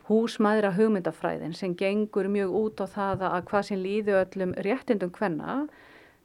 húsmaðra 0.08 0.72
hugmyndafræðin 0.76 1.54
sem 1.54 1.74
gengur 1.78 2.28
mjög 2.30 2.54
út 2.58 2.82
á 2.82 2.86
það 2.90 3.24
að 3.28 3.44
hvað 3.50 3.66
sem 3.68 3.82
líðu 3.82 4.16
öllum 4.18 4.54
réttindum 4.66 5.12
hvenna 5.14 5.62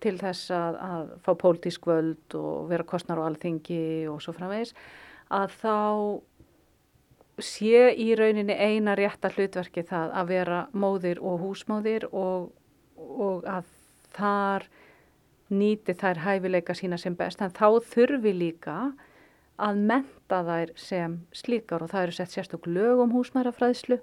til 0.03 0.15
þess 0.19 0.51
að, 0.53 0.79
að 0.87 1.11
fá 1.25 1.31
pólitísk 1.41 1.87
völd 1.89 2.37
og 2.37 2.67
vera 2.71 2.85
kostnar 2.87 3.21
á 3.21 3.27
alþingi 3.27 4.07
og 4.11 4.21
svo 4.23 4.35
framvegis 4.37 4.73
að 5.33 5.55
þá 5.61 5.75
sé 7.43 7.91
í 7.93 8.09
rauninni 8.17 8.55
eina 8.55 8.95
rétta 8.97 9.29
hlutverki 9.33 9.83
það 9.85 10.13
að 10.17 10.31
vera 10.31 10.61
móðir 10.73 11.21
og 11.21 11.41
húsmóðir 11.43 12.07
og, 12.09 12.49
og 12.97 13.45
að 13.45 13.67
þar 14.17 14.67
nýti 15.53 15.95
þær 15.95 16.23
hæfileika 16.25 16.75
sína 16.75 16.97
sem 16.99 17.15
best 17.15 17.41
en 17.41 17.53
þá 17.55 17.79
þurfi 17.85 18.33
líka 18.35 18.77
að 19.57 19.81
menta 19.89 20.41
þær 20.45 20.73
sem 20.79 21.19
slíkar 21.35 21.85
og 21.85 21.91
það 21.93 22.07
eru 22.07 22.17
sett 22.17 22.33
sérstokk 22.33 22.67
lög 22.69 23.03
um 23.05 23.13
húsmærafræðslu 23.15 23.99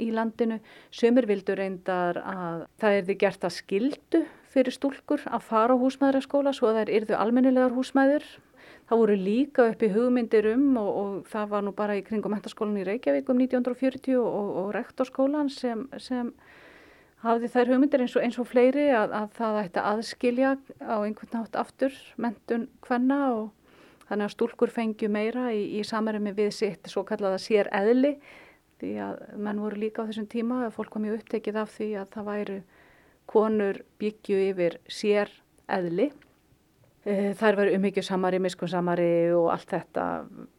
í 0.00 0.08
landinu. 0.10 0.58
Sumir 0.90 1.28
vildu 1.30 1.54
reyndar 1.56 2.18
að 2.20 2.64
það 2.82 2.96
er 2.96 3.06
því 3.08 3.16
gert 3.20 3.46
að 3.46 3.56
skildu 3.60 4.24
fyrir 4.54 4.74
stúlkur 4.74 5.22
að 5.26 5.46
fara 5.48 5.76
á 5.76 5.82
húsmaðuraskóla 5.82 6.54
svo 6.54 6.70
að 6.70 6.80
þær 6.80 6.92
yrðu 6.98 7.16
almennilegar 7.18 7.74
húsmaður. 7.76 8.26
Það 8.88 9.00
voru 9.00 9.16
líka 9.16 9.66
upp 9.70 9.82
í 9.82 9.90
hugmyndir 9.94 10.50
um 10.52 10.66
og, 10.80 10.90
og 11.00 11.14
það 11.30 11.48
var 11.54 11.64
nú 11.64 11.72
bara 11.76 11.96
í 11.98 12.04
kringum 12.04 12.34
mentaskólan 12.34 12.80
í 12.82 12.84
Reykjavík 12.86 13.30
um 13.32 13.40
1940 13.40 14.20
og, 14.20 14.50
og 14.60 14.70
rektorskólan 14.76 15.50
sem, 15.52 15.86
sem 15.96 16.30
hafði 17.24 17.50
þær 17.54 17.72
hugmyndir 17.72 18.04
eins 18.04 18.14
og, 18.16 18.24
eins 18.26 18.38
og 18.40 18.48
fleiri 18.50 18.90
að, 18.92 19.14
að 19.16 19.36
það 19.38 19.60
ætti 19.62 19.84
aðskilja 19.92 20.54
á 20.84 20.96
einhvern 21.00 21.32
nátt 21.38 21.60
aftur 21.60 21.96
mentun 22.20 22.68
hvenna 22.84 23.20
og 23.32 23.46
þannig 24.08 24.28
að 24.28 24.34
stúlkur 24.34 24.72
fengju 24.72 25.08
meira 25.08 25.48
í, 25.56 25.64
í 25.78 25.84
samarimi 25.86 26.34
við 26.36 26.52
sitt 26.56 26.92
svo 26.92 27.06
kallaða 27.08 27.40
sér 27.40 27.72
eðli 27.72 28.18
því 28.82 28.94
að 29.00 29.20
menn 29.40 29.62
voru 29.64 29.80
líka 29.80 30.04
á 30.04 30.08
þessum 30.10 30.28
tíma 30.28 30.64
að 30.66 30.74
fólk 30.76 30.92
kom 30.92 31.06
mjög 31.06 31.22
upptekið 31.22 31.60
af 31.62 31.72
því 31.78 31.90
að 32.02 32.10
það 32.12 32.28
væru 32.28 32.58
konur 33.30 33.80
byggju 34.00 34.38
yfir 34.50 34.78
sér 34.90 35.32
eðli 35.70 36.10
Eh, 37.04 37.34
Þær 37.36 37.58
veru 37.58 37.72
umhyggjusamari, 37.76 38.38
miskunnsamari 38.40 39.28
og 39.36 39.50
allt 39.52 39.74
þetta, 39.74 40.04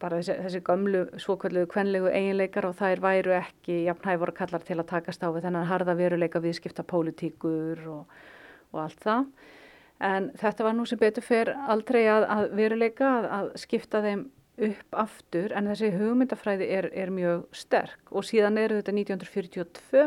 bara 0.02 0.20
þessi, 0.20 0.36
þessi 0.44 0.60
gömlu 0.68 1.00
svokvöldu 1.18 1.64
kvenlegu 1.72 2.12
eiginleikar 2.12 2.68
og 2.70 2.76
þær 2.78 3.02
væru 3.02 3.34
ekki 3.40 3.80
jafnhæfur 3.88 4.32
kallar 4.38 4.62
til 4.68 4.78
að 4.78 4.92
takast 4.92 5.26
á 5.26 5.34
við 5.34 5.48
þennan 5.48 5.66
harða 5.72 5.96
veruleika 5.98 6.44
viðskipta 6.44 6.86
pólitíkur 6.86 7.82
og, 7.90 8.14
og 8.76 8.84
allt 8.84 9.02
það. 9.08 9.26
En 10.06 10.30
þetta 10.38 10.68
var 10.68 10.78
nú 10.78 10.86
sem 10.86 11.02
betur 11.02 11.26
fyrr 11.26 11.56
aldrei 11.66 12.04
að, 12.14 12.30
að 12.38 12.48
veruleika 12.62 13.10
að, 13.16 13.28
að 13.40 13.52
skipta 13.66 14.06
þeim 14.06 14.26
upp 14.70 15.02
aftur 15.02 15.58
en 15.58 15.74
þessi 15.74 15.96
hugmyndafræði 15.98 16.70
er, 16.78 16.92
er 16.94 17.10
mjög 17.12 17.48
sterk 17.58 18.14
og 18.14 18.24
síðan 18.24 18.62
eru 18.62 18.78
þetta 18.84 18.94
1942 18.94 20.06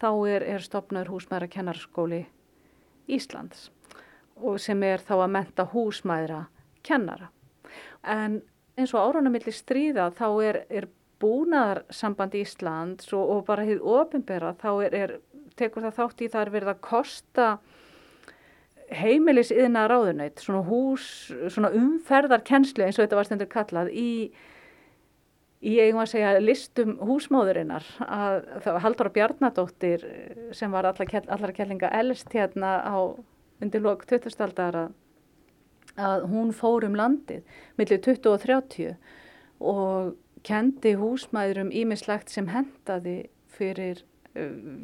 þá 0.00 0.10
er, 0.28 0.44
er 0.56 0.64
stopnaður 0.64 1.14
húsmaður 1.14 1.52
kennarskóli 1.52 2.24
Íslands 3.06 3.70
og 4.36 4.58
sem 4.60 4.82
er 4.84 5.00
þá 5.00 5.14
að 5.22 5.32
menta 5.32 5.64
húsmæðra 5.72 6.42
kennara. 6.84 7.30
En 8.04 8.42
eins 8.76 8.92
og 8.92 9.00
árunum 9.00 9.32
millir 9.32 9.54
stríða 9.56 10.10
þá 10.16 10.26
er, 10.44 10.58
er 10.68 10.88
búnaðarsamband 11.22 12.36
Íslands 12.36 13.08
og, 13.16 13.24
og 13.32 13.46
bara 13.48 13.64
hið 13.64 13.80
ofinbera 13.80 14.52
þá 14.60 14.70
er, 14.86 14.96
er, 14.96 15.14
tekur 15.56 15.86
það 15.86 15.96
þátt 16.00 16.22
í 16.22 16.30
það 16.34 16.42
er 16.42 16.52
verið 16.58 16.72
að 16.74 16.82
kosta 16.84 17.46
heimilis 18.92 19.50
yðna 19.50 19.86
ráðunöyt, 19.90 20.42
svona 20.42 20.62
hús, 20.68 21.06
svona 21.50 21.72
umferðarkennslu 21.74 22.84
eins 22.84 23.00
og 23.00 23.06
þetta 23.06 23.18
var 23.18 23.28
stendur 23.28 23.50
kallað 23.50 23.90
í 23.96 24.10
í 25.66 25.76
eigum 25.82 26.02
að 26.02 26.12
segja 26.12 26.34
listum 26.42 26.94
húsmóðurinnar 27.02 27.86
að 28.06 28.36
það 28.64 28.76
var 28.76 28.84
Halldóra 28.84 29.14
Bjarnadóttir 29.16 30.04
sem 30.54 30.74
var 30.74 30.88
allar, 30.90 31.10
allar 31.26 31.54
kellinga 31.56 31.90
elst 32.00 32.30
hérna 32.34 32.78
á 32.86 32.96
undir 33.62 33.82
lok 33.82 34.04
20. 34.06 34.36
aldar 34.46 34.78
að, 34.82 34.92
að 35.96 36.26
hún 36.30 36.52
fór 36.54 36.86
um 36.86 36.98
landið 36.98 37.42
millir 37.80 38.02
20 38.04 38.30
og 38.32 38.44
30 38.44 38.94
og 39.72 40.14
kendi 40.46 40.94
húsmæðurum 41.00 41.72
ímislegt 41.74 42.30
sem 42.30 42.46
hendaði 42.52 43.24
fyrir 43.56 44.04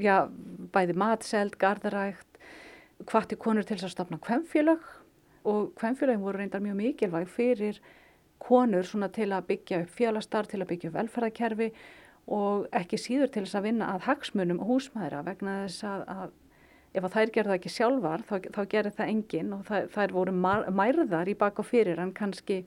já, 0.01 0.27
bæði 0.73 0.97
matseld, 0.99 1.59
gardarægt 1.61 2.41
hvati 3.09 3.37
konur 3.39 3.67
til 3.67 3.77
þess 3.77 3.91
að 3.91 3.95
stopna 3.97 4.21
kvemmfélag 4.23 4.83
og 5.49 5.73
kvemmfélagin 5.79 6.23
voru 6.23 6.41
reyndar 6.41 6.63
mjög 6.65 6.79
mikilvæg 6.79 7.29
fyrir 7.31 7.81
konur 8.43 8.87
til 9.15 9.31
að 9.31 9.49
byggja 9.49 9.83
upp 9.85 9.97
félagstar, 9.97 10.49
til 10.51 10.63
að 10.63 10.71
byggja 10.73 10.91
upp 10.91 10.99
velferðarkerfi 10.99 11.73
og 12.33 12.69
ekki 12.79 13.01
síður 13.01 13.33
til 13.33 13.45
þess 13.45 13.59
að 13.59 13.67
vinna 13.69 13.91
að 13.95 14.07
hagsmunum 14.09 14.63
húsmæðra 14.67 15.25
vegna 15.27 15.57
þess 15.65 15.87
að, 15.89 16.05
að 16.07 16.31
ef 16.93 17.07
að 17.07 17.17
þær 17.17 17.33
gerða 17.35 17.57
ekki 17.59 17.73
sjálfar 17.73 18.25
þá, 18.29 18.35
þá 18.53 18.63
gerir 18.75 18.95
það 18.97 19.13
enginn 19.15 19.53
og 19.57 19.67
það, 19.69 19.91
þær 19.97 20.15
voru 20.19 20.37
mærðar 20.37 21.31
í 21.33 21.37
bak 21.39 21.61
og 21.63 21.69
fyrir 21.69 22.03
en 22.03 22.15
kannski 22.15 22.63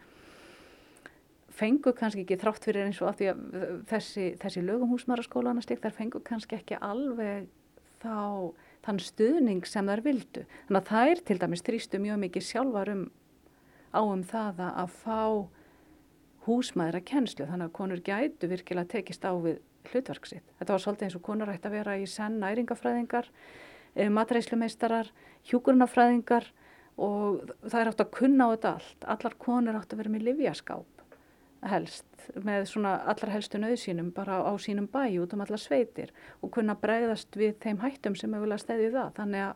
fengu 1.56 1.94
kannski 1.96 2.26
ekki 2.26 2.40
þrátt 2.42 2.68
fyrir 2.68 2.90
eins 2.90 3.02
og 3.04 3.12
að 3.12 3.20
því 3.20 3.28
að 3.32 3.44
þessi, 3.92 4.30
þessi 4.42 4.64
lögum 4.66 4.92
húsmaraskólan 4.92 5.62
þær 5.64 5.96
fengu 5.96 6.24
kannski 6.26 6.58
ekki 6.58 6.80
alveg 6.84 7.48
þá 8.04 8.52
þann 8.86 9.02
stuðning 9.02 9.66
sem 9.66 9.88
þær 9.88 10.04
vildu. 10.06 10.44
Þannig 10.68 10.82
að 10.82 10.90
þær 10.92 11.22
til 11.26 11.38
dæmis 11.42 11.64
trýstu 11.66 12.02
mjög 12.02 12.20
mikið 12.26 12.50
sjálfar 12.50 12.92
um 12.92 13.06
á 13.96 14.02
um 14.04 14.24
það 14.28 14.60
að 14.68 14.98
fá 15.00 15.22
húsmaður 16.46 17.00
að 17.00 17.08
kennslu 17.12 17.48
þannig 17.50 17.70
að 17.70 17.78
konur 17.80 18.04
gætu 18.06 18.50
virkilega 18.52 18.92
tekist 18.96 19.26
á 19.26 19.34
við 19.34 19.62
hlutverksitt. 19.92 20.46
Þetta 20.60 20.74
var 20.74 20.84
svolítið 20.84 21.08
eins 21.08 21.18
og 21.18 21.24
konur 21.26 21.52
ætti 21.54 21.70
að 21.70 21.78
vera 21.78 21.98
í 22.02 22.06
senn 22.10 22.40
næringafræðingar 22.42 23.30
Eh, 23.96 24.10
matreislumeistarar, 24.12 25.08
hjúkurnafræðingar 25.48 26.50
og 27.00 27.54
það 27.64 27.78
er 27.80 27.90
átt 27.92 28.02
að 28.04 28.10
kunna 28.18 28.48
á 28.52 28.52
þetta 28.52 28.72
allt. 28.76 29.06
Allar 29.14 29.36
konur 29.40 29.78
átt 29.80 29.94
að 29.96 30.02
vera 30.02 30.12
með 30.12 30.26
livjaskáp 30.28 31.04
helst, 31.66 32.06
með 32.46 32.68
svona 32.70 32.98
allar 33.10 33.32
helstu 33.34 33.58
nöðsínum 33.58 34.12
bara 34.14 34.42
á 34.44 34.52
sínum 34.62 34.90
bæ 34.92 35.16
út 35.24 35.32
um 35.34 35.42
allar 35.42 35.62
sveitir 35.64 36.12
og 36.44 36.52
kunna 36.54 36.76
bregðast 36.78 37.40
við 37.40 37.56
þeim 37.64 37.80
hættum 37.82 38.20
sem 38.20 38.36
hefur 38.36 38.46
viljað 38.46 38.66
stæði 38.66 38.92
það. 38.98 39.16
Þannig 39.16 39.46
að 39.46 39.56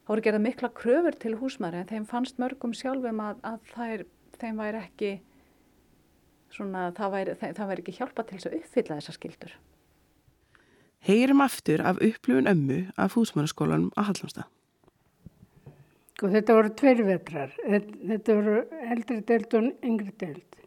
þá 0.00 0.12
eru 0.16 0.24
gerða 0.26 0.42
mikla 0.48 0.72
kröfur 0.80 1.20
til 1.20 1.36
húsmaður 1.36 1.82
en 1.82 1.92
þeim 1.92 2.08
fannst 2.08 2.40
mörgum 2.40 2.72
sjálfum 2.74 3.20
að, 3.20 3.44
að 3.44 3.60
þær, 3.76 4.06
þeim 4.40 4.64
væri 4.64 4.80
ekki 4.80 5.12
svona, 6.54 6.88
það 6.96 7.12
væri, 7.14 7.36
það 7.40 7.68
væri 7.70 7.84
ekki 7.84 7.96
hjálpa 7.98 8.24
til 8.26 8.38
þess 8.38 8.50
að 8.50 8.56
uppfylla 8.60 8.98
þessa 9.00 9.16
skildur. 9.16 9.54
Heyrim 11.06 11.40
aftur 11.40 11.80
af 11.80 12.00
upplifun 12.04 12.50
ömmu 12.50 12.80
af 13.00 13.14
húsmannaskólanum 13.16 13.92
að 13.96 14.10
Hallamstað. 14.10 14.48
Og 16.20 16.26
sko, 16.26 16.28
þetta 16.34 16.54
voru 16.58 16.70
tveir 16.76 16.98
vetrar. 17.06 17.52
Þetta 17.64 18.34
voru 18.36 18.56
eldri 18.92 19.22
deild 19.24 19.54
og 19.56 19.86
yngri 19.88 20.12
deild. 20.20 20.58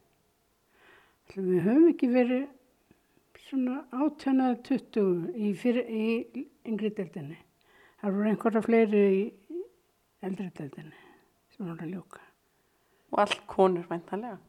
Við 1.33 1.59
höfum 1.65 1.85
ekki 1.91 2.09
verið 2.09 2.47
svona 3.43 3.83
átjónaða 3.93 4.57
20 4.65 5.35
í, 5.37 5.51
fyrir, 5.53 5.85
í 5.85 6.47
yngri 6.65 6.89
deildinni. 6.97 7.37
Það 8.01 8.17
voru 8.17 8.31
einhverja 8.31 8.63
fleiri 8.65 9.03
í 9.13 9.21
eldri 10.25 10.49
deildinni 10.57 11.05
sem 11.53 11.69
voru 11.69 11.85
að 11.85 11.93
ljóka. 11.93 12.23
Og 13.13 13.21
all 13.21 13.37
konur 13.53 13.85
væntalega? 13.91 14.39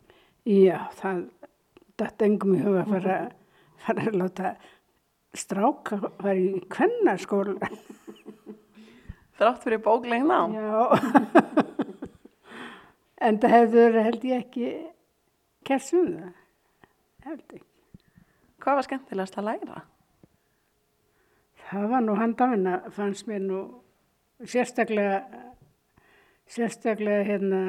Já, 0.44 0.90
það 0.98 1.20
dætt 1.96 2.22
engum 2.26 2.56
í 2.56 2.60
huga 2.60 2.82
að 2.82 2.90
fara, 2.92 3.18
fara 3.80 4.02
að 4.10 4.16
láta 4.20 4.50
stráka 5.34 5.98
var 6.20 6.36
í 6.36 6.60
kvennarskóla 6.70 7.70
Þrátt 9.34 9.64
fyrir 9.64 9.80
bóklegin 9.82 10.28
á? 10.30 10.42
Já. 10.52 10.82
En 13.24 13.38
það 13.40 13.54
hefur 13.56 13.96
held 14.04 14.26
ég 14.28 14.42
ekki 14.44 14.68
kersum 15.64 16.12
það 16.18 17.30
held 17.30 17.56
ekki 17.56 17.64
Hvað 18.64 18.78
var 18.78 18.86
skemmtilegast 18.86 19.40
að 19.40 19.48
læra? 19.48 19.80
Það 21.64 21.90
var 21.90 22.04
nú 22.04 22.14
handafina 22.20 22.76
fannst 22.92 23.26
mér 23.28 23.42
nú 23.44 23.64
sérstaklega 24.44 25.18
sérstaklega 26.52 27.24
hérna 27.28 27.60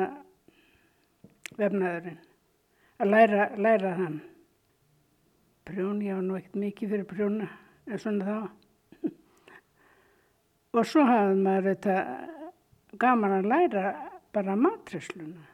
vefnaðurinn 1.55 2.19
að 2.99 3.11
læra, 3.11 3.49
læra 3.57 3.93
hann 3.99 4.21
prjón, 5.65 6.01
ég 6.05 6.13
var 6.13 6.21
nú 6.23 6.37
ekkert 6.37 6.59
mikið 6.61 6.91
fyrir 6.93 7.07
prjóna, 7.09 7.47
en 7.89 8.01
svona 8.01 8.25
þá. 8.27 8.37
og 10.77 10.85
svo 10.85 11.05
hafði 11.07 11.39
maður 11.41 11.69
þetta 11.71 11.95
gaman 13.01 13.37
að 13.39 13.49
læra 13.49 13.85
bara 14.35 14.57
matræsluna. 14.59 15.47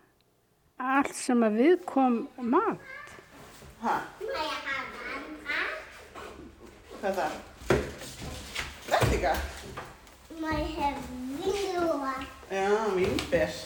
Allt 0.82 1.16
sem 1.16 1.46
að 1.46 1.60
við 1.62 1.78
kom 1.88 2.20
mat. 2.42 3.16
Hæ? 3.82 3.96
Hvað 7.02 7.10
er 7.10 7.18
það? 7.18 7.38
Verðiga? 8.92 9.36
Maður 10.42 10.74
hef 10.82 11.06
vindlúa. 11.40 12.16
Já, 12.52 12.68
vindber. 12.98 13.62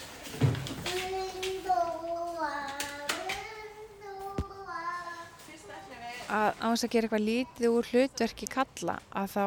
Að 6.36 6.50
á 6.60 6.68
þess 6.68 6.88
að 6.88 6.94
gera 6.94 7.08
eitthvað 7.08 7.28
lítið 7.30 7.68
úr 7.72 7.92
hlutverki 7.92 8.50
kalla 8.52 8.98
að 9.16 9.36
þá 9.36 9.46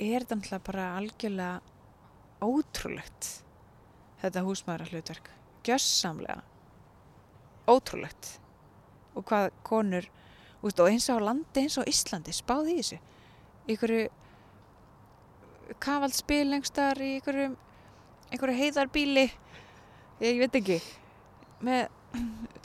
er 0.00 0.24
þetta 0.24 0.38
náttúrulega 0.38 0.66
bara 0.70 0.86
algjörlega 0.98 1.60
ótrúlegt 2.40 3.28
þetta 4.20 4.44
húsmaðura 4.46 4.90
hlutverk 4.90 5.30
gjössamlega 5.66 6.40
ótrúlegt. 7.70 8.38
Og 9.14 9.24
hvað 9.26 9.50
konur 9.66 10.08
og 10.60 10.82
eins 10.86 11.08
á 11.08 11.16
landi 11.20 11.64
eins 11.64 11.78
á 11.80 11.82
Íslandi 11.88 12.34
spáði 12.34 12.74
í 12.74 12.80
þessu. 12.80 12.98
Einhverju 13.70 14.08
kavaldspil 15.80 16.46
lengstar 16.50 17.00
í 17.00 17.14
einhverju, 17.18 17.54
einhverju 18.30 18.58
heiðarbíli 18.58 19.26
ég 20.20 20.40
veit 20.42 20.58
ekki 20.58 20.78
með 21.64 21.88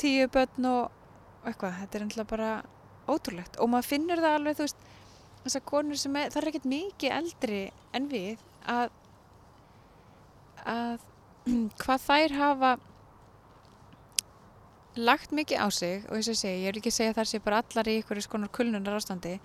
tíu 0.02 0.28
börn 0.32 0.70
og 0.72 1.46
eitthvað, 1.46 1.78
þetta 1.82 1.98
er 1.98 2.06
náttúrulega 2.06 2.32
bara 2.32 2.52
ótrúlegt 3.12 3.60
og 3.62 3.72
maður 3.72 3.90
finnur 3.92 4.22
það 4.24 4.38
alveg 4.40 4.58
þú 4.58 4.66
veist 4.68 4.86
þessar 5.46 5.66
konur 5.70 6.00
sem 6.02 6.16
er, 6.18 6.32
það 6.34 6.42
er 6.42 6.50
ekkert 6.52 6.70
mikið 6.72 7.16
eldri 7.20 7.62
en 7.98 8.10
við 8.12 8.44
að, 8.72 8.90
að 10.66 11.06
hvað 11.84 12.06
þær 12.08 12.38
hafa 12.40 12.74
lagt 14.96 15.34
mikið 15.36 15.60
á 15.60 15.68
sig 15.76 16.06
og 16.08 16.18
þess 16.18 16.32
að 16.32 16.40
segja, 16.40 16.62
ég 16.64 16.70
er 16.72 16.80
ekki 16.80 16.94
segja 16.94 17.16
það 17.18 17.30
sé 17.32 17.42
bara 17.44 17.62
allar 17.62 17.90
í 17.92 17.98
ykkur 18.00 18.22
skonar 18.24 18.54
kulnunar 18.56 18.96
ástandi 18.98 19.36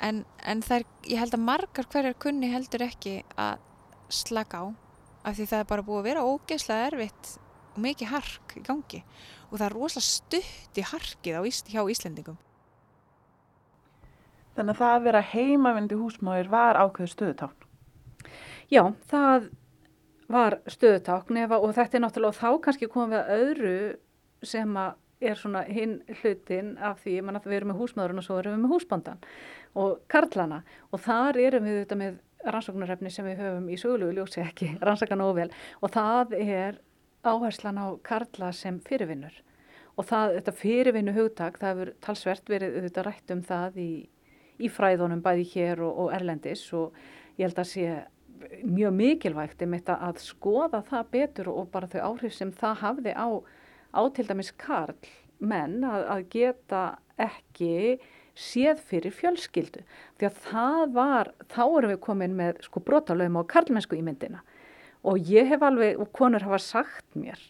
en, 0.00 0.22
en 0.46 0.62
þær, 0.64 0.86
ég 1.10 1.20
held 1.20 1.34
að 1.36 1.44
margar 1.48 1.88
hverjar 1.90 2.16
kunni 2.22 2.52
heldur 2.52 2.86
ekki 2.86 3.18
að 3.34 3.58
slaka 4.10 4.62
á 4.62 4.64
af 5.26 5.36
því 5.36 5.46
það 5.50 5.62
er 5.62 5.70
bara 5.74 5.84
búið 5.84 6.00
að 6.00 6.08
vera 6.08 6.24
ógeðslega 6.24 6.86
erfitt 6.92 7.32
og 7.74 7.82
mikið 7.84 8.12
hark 8.14 8.54
í 8.56 8.62
gangi 8.66 9.02
og 9.50 9.58
það 9.58 9.66
er 9.66 9.76
rosalega 9.76 10.06
stutt 10.06 10.78
í 10.80 10.86
harkið 10.86 11.50
Ís- 11.50 11.66
hjá 11.68 11.82
Íslendingum. 11.82 12.38
Þannig 14.60 14.76
að 14.76 14.82
það 14.82 14.94
að 14.94 15.04
vera 15.08 15.24
heimavindi 15.24 15.96
húsmáður 15.96 16.52
var 16.52 16.76
ákveður 16.76 17.12
stöðutákn. 17.14 17.68
Já, 18.70 18.82
það 19.08 19.46
var 20.30 20.58
stöðutákn 20.68 21.38
ef 21.40 21.54
að- 21.56 21.64
og 21.64 21.72
þetta 21.78 21.96
er 21.96 22.02
náttúrulega 22.04 22.40
þá 22.40 22.50
kannski 22.66 22.88
komum 22.92 23.14
við 23.14 23.22
að 23.22 23.32
öðru 23.40 23.96
sem 24.42 24.76
að 24.76 24.94
er 25.20 25.36
svona 25.36 25.62
hinn 25.68 25.98
hlutin 26.20 26.76
af 26.80 27.02
því 27.04 27.18
að 27.20 27.44
við 27.44 27.56
erum 27.58 27.72
með 27.72 27.80
húsmaðurinn 27.80 28.20
og 28.22 28.26
svo 28.26 28.38
erum 28.40 28.54
við 28.56 28.62
með 28.64 28.72
húsbándan 28.74 29.24
og 29.76 29.98
karlana. 30.08 30.62
Og 30.92 31.00
þar 31.00 31.40
erum 31.40 31.64
við 31.68 31.80
þetta 31.84 31.98
með 32.00 32.18
rannsóknarefni 32.44 33.12
sem 33.12 33.26
við 33.28 33.42
höfum 33.44 33.68
í 33.68 33.76
sögulegu 33.80 34.16
ljósi 34.16 34.44
ekki 34.44 34.70
rannsaka 34.86 35.18
nógu 35.18 35.36
vel. 35.42 35.50
Og 35.82 35.92
það 35.92 36.36
er 36.40 36.80
áherslan 37.24 37.80
á 37.80 37.86
karla 38.02 38.52
sem 38.56 38.80
fyrirvinnur. 38.80 39.34
Og 39.98 40.06
það, 40.08 40.38
þetta 40.38 40.56
fyrirvinnu 40.56 41.12
hugtak, 41.12 41.58
það 41.60 41.74
hefur 41.74 41.92
talsvert 42.00 42.48
verið 42.48 42.78
auðvitað 42.78 43.08
rætt 43.10 43.34
um 43.34 43.42
það 43.44 43.76
í, 43.82 43.90
í 44.60 44.70
fræðunum 44.72 45.22
bæði 45.24 45.46
hér 45.54 45.82
og, 45.86 46.04
og 46.04 46.14
erlendis 46.16 46.62
og 46.76 46.96
ég 47.38 47.48
held 47.48 47.60
að 47.62 47.70
sé 47.70 47.86
mjög 48.64 48.94
mikilvægt 48.96 49.64
um 49.64 49.74
þetta 49.76 49.98
að 50.06 50.22
skoða 50.24 50.82
það 50.88 51.10
betur 51.16 51.50
og 51.52 51.68
bara 51.72 51.90
þau 51.90 52.00
áhrif 52.12 52.36
sem 52.36 52.52
það 52.52 52.78
hafði 52.84 53.12
á, 53.16 53.28
á 53.92 54.02
til 54.16 54.26
dæmis 54.28 54.52
karl 54.56 55.10
menn 55.40 55.84
að, 55.84 56.06
að 56.14 56.24
geta 56.32 56.82
ekki 57.20 58.00
séð 58.40 58.80
fyrir 58.88 59.12
fjölskyldu. 59.12 59.84
Því 60.16 60.28
að 60.28 60.42
það 60.46 60.82
var, 60.96 61.32
þá 61.52 61.62
erum 61.66 61.92
við 61.92 62.02
komin 62.04 62.36
með 62.38 62.60
sko 62.64 62.82
brotalöfum 62.84 63.40
á 63.40 63.50
karlmennsku 63.52 63.98
í 63.98 64.04
myndina. 64.04 64.44
Og 65.04 65.20
ég 65.32 65.48
hef 65.48 65.64
alveg, 65.64 65.98
og 66.00 66.12
konur 66.16 66.44
hafa 66.44 66.60
sagt 66.60 67.16
mér 67.16 67.40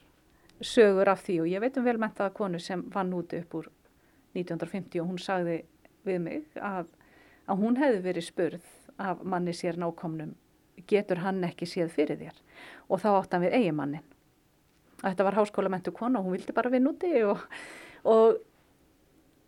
sögur 0.60 1.08
af 1.08 1.22
því 1.24 1.40
og 1.40 1.48
ég 1.48 1.62
veit 1.62 1.76
um 1.80 1.86
velmentaða 1.86 2.34
konu 2.36 2.58
sem 2.60 2.82
vann 2.92 3.14
úti 3.16 3.40
upp 3.40 3.54
úr 3.56 3.68
1950 4.36 5.00
og 5.00 5.08
hún 5.08 5.20
sagði 5.20 5.62
við 6.04 6.18
mig 6.20 6.58
að, 6.60 6.90
að 7.48 7.64
hún 7.64 7.80
hefði 7.80 8.04
verið 8.04 8.28
spurð 8.28 8.70
af 9.00 9.24
manni 9.24 9.54
sér 9.56 9.78
nákomnum 9.80 10.36
getur 10.88 11.20
hann 11.24 11.44
ekki 11.44 11.68
séð 11.68 11.92
fyrir 11.92 12.18
þér? 12.20 12.36
Og 12.88 13.02
þá 13.02 13.10
átt 13.14 13.34
hann 13.36 13.44
við 13.44 13.56
eigimannin 13.60 14.06
þetta 15.00 15.26
var 15.26 15.38
háskólamentu 15.38 15.92
kona 15.96 16.20
og 16.20 16.28
hún 16.28 16.36
vildi 16.36 16.54
bara 16.56 16.72
vinna 16.72 16.92
úti 16.92 17.12
og, 17.24 17.42
og 18.04 18.38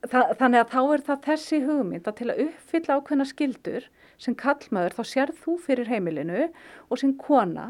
það, 0.08 0.34
þannig 0.40 0.60
að 0.62 0.74
þá 0.74 0.80
er 0.82 1.04
það 1.08 1.24
þessi 1.28 1.62
hugmynd 1.66 2.08
að 2.08 2.18
til 2.20 2.28
að 2.32 2.42
uppfylla 2.46 2.98
ákveðna 2.98 3.28
skildur 3.28 3.88
sem 4.22 4.36
kallmaður 4.38 4.98
þá 4.98 5.02
sérð 5.12 5.40
þú 5.44 5.56
fyrir 5.66 5.90
heimilinu 5.92 6.46
og 6.88 7.02
sem 7.02 7.14
kona 7.20 7.68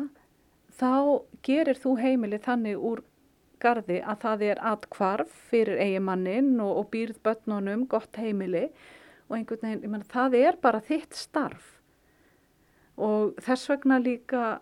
þá 0.78 1.22
gerir 1.46 1.80
þú 1.80 1.96
heimili 2.00 2.40
þannig 2.42 2.78
úr 2.90 3.04
gardi 3.62 4.00
að 4.02 4.24
það 4.24 4.46
er 4.48 4.62
atkvarf 4.72 5.34
fyrir 5.50 5.78
eigimannin 5.82 6.56
og, 6.62 6.82
og 6.82 6.90
býrð 6.94 7.20
börnunum 7.26 7.86
gott 7.90 8.18
heimili 8.18 8.68
og 9.32 9.38
einhvern 9.38 9.64
veginn, 9.64 9.84
ég 9.86 9.92
menn 9.92 10.04
það 10.12 10.36
er 10.36 10.58
bara 10.60 10.82
þitt 10.84 11.16
starf. 11.16 11.78
Og 13.00 13.32
þess 13.40 13.70
vegna 13.70 13.96
líka 14.02 14.60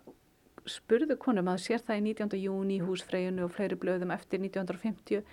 spurðu 0.70 1.16
konum 1.18 1.48
að 1.50 1.64
sér 1.64 1.82
það 1.82 1.98
í 1.98 2.04
19. 2.12 2.36
júni 2.38 2.76
í 2.78 2.84
húsfreyjunu 2.84 3.46
og 3.46 3.54
fleiri 3.56 3.78
blöðum 3.80 4.12
eftir 4.14 4.38
1950 4.42 5.24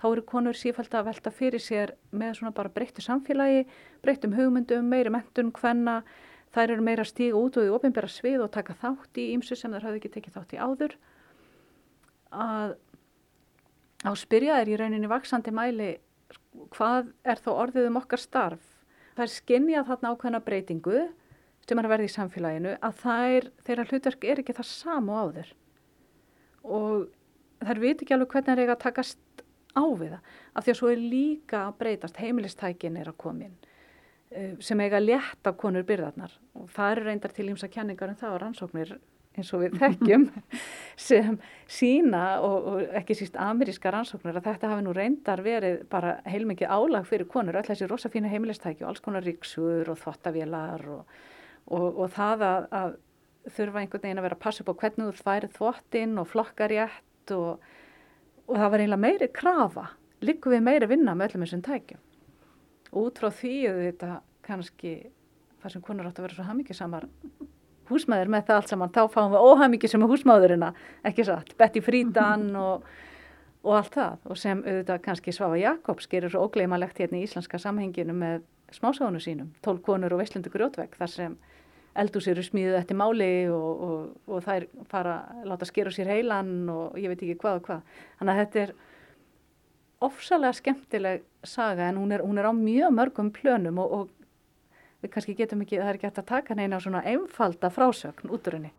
þá 0.00 0.06
eru 0.08 0.24
konur 0.28 0.56
sífælt 0.56 0.94
að 0.94 1.10
velta 1.10 1.32
fyrir 1.34 1.62
sér 1.62 1.92
með 2.12 2.38
svona 2.38 2.54
bara 2.56 2.72
breyttu 2.72 3.04
samfélagi 3.04 3.66
breyttum 4.04 4.36
hugmyndum, 4.36 4.88
meiri 4.88 5.12
mentun 5.12 5.52
hvenna 5.56 5.98
þær 6.54 6.76
eru 6.76 6.86
meira 6.86 7.04
að 7.04 7.12
stíga 7.12 7.36
út 7.36 7.58
og 7.58 7.66
í 7.66 7.74
ofinbæra 7.74 8.08
svið 8.08 8.46
og 8.46 8.54
taka 8.54 8.78
þátt 8.80 9.20
í 9.20 9.28
ímsu 9.34 9.58
sem 9.58 9.74
þær 9.74 9.88
hafði 9.88 10.00
ekki 10.00 10.12
tekið 10.14 10.38
þátt 10.38 10.54
í 10.56 10.62
áður. 10.62 10.96
Að 12.32 12.76
á 14.06 14.12
spyrja 14.16 14.60
er 14.62 14.70
í 14.70 14.78
rauninni 14.78 15.10
vaksandi 15.10 15.52
mæli 15.52 15.90
hvað 16.72 17.12
er 17.26 17.42
þá 17.42 17.50
orðið 17.56 17.90
um 17.90 18.00
okkar 18.00 18.22
starf 18.22 18.75
það 19.16 19.24
er 19.24 19.32
skinnjað 19.32 19.88
þarna 19.90 20.12
ákveðna 20.12 20.42
breytingu 20.46 21.04
sem 21.66 21.80
er 21.80 21.88
að 21.88 21.92
verða 21.94 22.06
í 22.06 22.14
samfélaginu 22.14 22.74
að 22.86 22.98
þær, 23.02 23.48
þeirra 23.66 23.86
hlutverk 23.90 24.26
er 24.26 24.42
ekki 24.42 24.54
það 24.54 24.68
samu 24.70 25.16
áður. 25.18 25.48
Og 26.66 27.06
þær 27.66 27.80
veit 27.82 28.02
ekki 28.02 28.14
alveg 28.14 28.34
hvernig 28.34 28.50
það 28.50 28.54
er 28.54 28.62
eiga 28.62 28.76
að 28.76 28.84
takast 28.84 29.42
á 29.76 29.84
við 29.84 30.12
það 30.14 30.36
af 30.56 30.66
því 30.66 30.72
að 30.72 30.78
svo 30.80 30.92
er 30.92 31.02
líka 31.02 31.62
að 31.64 31.80
breytast. 31.80 32.20
Heimilistækin 32.22 33.00
er 33.00 33.10
að 33.10 33.18
komin 33.24 33.56
sem 34.60 34.80
eiga 34.82 35.00
létt 35.00 35.48
af 35.48 35.56
konur 35.58 35.86
byrðarnar. 35.86 36.32
Og 36.58 36.70
það 36.74 36.92
eru 36.92 37.04
reyndar 37.06 37.34
til 37.34 37.48
ímsa 37.50 37.68
kenningar 37.72 38.10
en 38.10 38.18
það 38.20 38.34
og 38.34 38.40
rannsóknir 38.42 38.96
eins 39.36 39.52
og 39.54 39.62
við 39.64 39.78
þekkjum 39.80 40.26
sem 41.08 41.38
sína 41.70 42.24
og, 42.44 42.68
og 42.70 42.98
ekki 43.00 43.16
síst 43.18 43.38
ameríska 43.40 43.92
rannsóknir 43.92 44.38
að 44.38 44.50
þetta 44.50 44.70
hafi 44.72 44.84
nú 44.86 44.94
reyndar 44.96 45.42
verið 45.44 45.82
bara 45.92 46.18
heilmikið 46.28 46.72
álag 46.72 47.08
fyrir 47.08 47.28
konur, 47.30 47.58
öll 47.58 47.66
þessi 47.66 47.88
rosa 47.90 48.10
fínu 48.12 48.30
heimilistæki 48.32 48.84
og 48.84 48.92
alls 48.92 49.04
konar 49.04 49.26
ríksur 49.26 49.90
og 49.92 50.00
þvottavélar 50.02 50.86
og, 50.94 51.18
og, 51.66 51.88
og 52.04 52.14
það 52.14 52.46
að, 52.50 52.68
að 52.80 52.96
þurfa 53.56 53.82
einhvern 53.82 54.06
veginn 54.06 54.22
að 54.22 54.28
vera 54.28 54.38
að 54.38 54.44
passa 54.46 54.64
upp 54.64 54.72
á 54.74 54.80
hvernig 54.82 55.10
þú 55.10 55.26
færið 55.26 55.58
þvottinn 55.58 56.16
og 56.22 56.30
flokkarétt 56.30 57.34
og, 57.36 57.68
og 58.46 58.54
það 58.56 58.72
var 58.72 58.82
eiginlega 58.82 59.04
meiri 59.04 59.30
krafa, 59.34 59.90
líku 60.26 60.54
við 60.54 60.64
meiri 60.66 60.90
vinna 60.90 61.14
með 61.14 61.30
öllum 61.30 61.46
þessum 61.46 61.66
tækjum. 61.66 62.02
Út 62.96 63.20
frá 63.20 63.30
því 63.34 63.54
þetta 63.90 64.10
kannski 64.46 64.96
það 65.62 65.74
sem 65.74 65.84
konur 65.84 66.08
átt 66.08 66.20
að 66.20 66.28
vera 66.28 66.38
svo 66.38 66.46
hamingisamar 66.46 67.06
húsmaður 67.90 68.30
með 68.32 68.46
það 68.48 68.60
allt 68.60 68.72
saman, 68.72 68.92
þá 68.94 69.02
fáum 69.12 69.34
við 69.34 69.48
óhamingi 69.50 69.90
sem 69.90 70.06
húsmaðurina, 70.06 70.72
ekki 71.06 71.26
satt, 71.26 71.52
Betty 71.58 71.82
Friedan 71.84 72.48
og, 72.60 72.86
og 73.66 73.78
allt 73.80 73.96
það. 73.96 74.18
Og 74.30 74.40
sem 74.40 74.62
auðvitað 74.64 75.02
kannski 75.04 75.34
Svafa 75.34 75.60
Jakobs 75.60 76.10
gerir 76.10 76.32
svo 76.32 76.46
ógleymalegt 76.46 77.02
hérna 77.02 77.20
í 77.20 77.26
íslenska 77.26 77.60
samhenginu 77.62 78.16
með 78.16 78.44
smásánu 78.74 79.20
sínum, 79.22 79.52
tól 79.62 79.78
konur 79.82 80.14
og 80.14 80.22
veistlundu 80.22 80.50
grjótvegg 80.50 80.96
þar 80.98 81.12
sem 81.12 81.36
eldús 81.96 82.26
eru 82.28 82.42
smíðuð 82.44 82.80
eftir 82.80 82.98
máli 82.98 83.30
og, 83.52 83.84
og, 83.86 84.00
og 84.28 84.42
þær 84.44 84.66
fara 84.90 85.20
að 85.30 85.46
láta 85.52 85.68
skera 85.68 85.92
sér 85.94 86.10
heilan 86.12 86.68
og 86.72 86.98
ég 87.00 87.08
veit 87.12 87.22
ekki 87.22 87.38
hvað 87.40 87.60
og 87.60 87.70
hvað. 87.70 87.94
Þannig 88.18 88.34
að 88.34 88.42
þetta 88.42 88.62
er 88.64 88.74
ofsalega 90.06 90.58
skemmtileg 90.58 91.24
saga 91.46 91.88
en 91.88 92.00
hún 92.02 92.12
er, 92.12 92.24
hún 92.26 92.40
er 92.40 92.50
á 92.50 92.52
mjög 92.52 92.92
mörgum 92.98 93.30
plönum 93.32 93.80
og, 93.80 93.94
og 93.96 94.15
við 95.06 95.14
kannski 95.14 95.36
getum 95.38 95.62
ekki, 95.64 95.78
það 95.80 95.92
er 95.92 95.98
ekki 96.00 96.10
hægt 96.10 96.20
að 96.24 96.28
taka 96.34 96.58
neina 96.58 96.80
svona 96.82 97.04
einfalda 97.06 97.70
frásögn 97.72 98.34
út 98.34 98.50
úr 98.50 98.58
henni. 98.58 98.72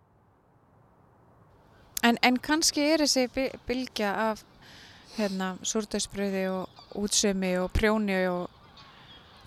En, 2.05 2.19
en 2.21 2.37
kannski 2.37 2.83
er 2.93 3.01
þessi 3.03 3.25
by- 3.33 3.51
bylgja 3.67 4.11
af 4.29 4.43
hérna, 5.17 5.55
súrdagsbröði 5.65 6.43
og 6.53 6.83
útsömi 7.01 7.55
og 7.57 7.71
prjóni 7.73 8.19
og 8.29 8.51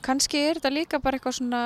kannski 0.03 0.41
er 0.49 0.59
þetta 0.59 0.73
líka 0.75 0.99
bara 1.03 1.19
eitthvað 1.21 1.37
svona 1.39 1.61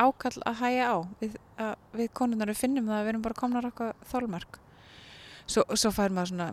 ákall 0.00 0.42
að 0.46 0.60
hæja 0.60 0.90
á. 0.92 0.96
Við, 1.20 1.38
að, 1.60 1.72
við 1.96 2.12
konunar 2.16 2.52
við 2.52 2.60
finnum 2.60 2.86
það 2.90 2.98
að 2.98 3.06
við 3.06 3.12
erum 3.14 3.24
bara 3.24 3.40
komnar 3.40 3.66
eitthvað 3.70 4.04
þólmark 4.12 4.60
svo, 5.50 5.64
svo 5.74 5.90
fær 5.94 6.14
maður 6.14 6.32
svona 6.34 6.50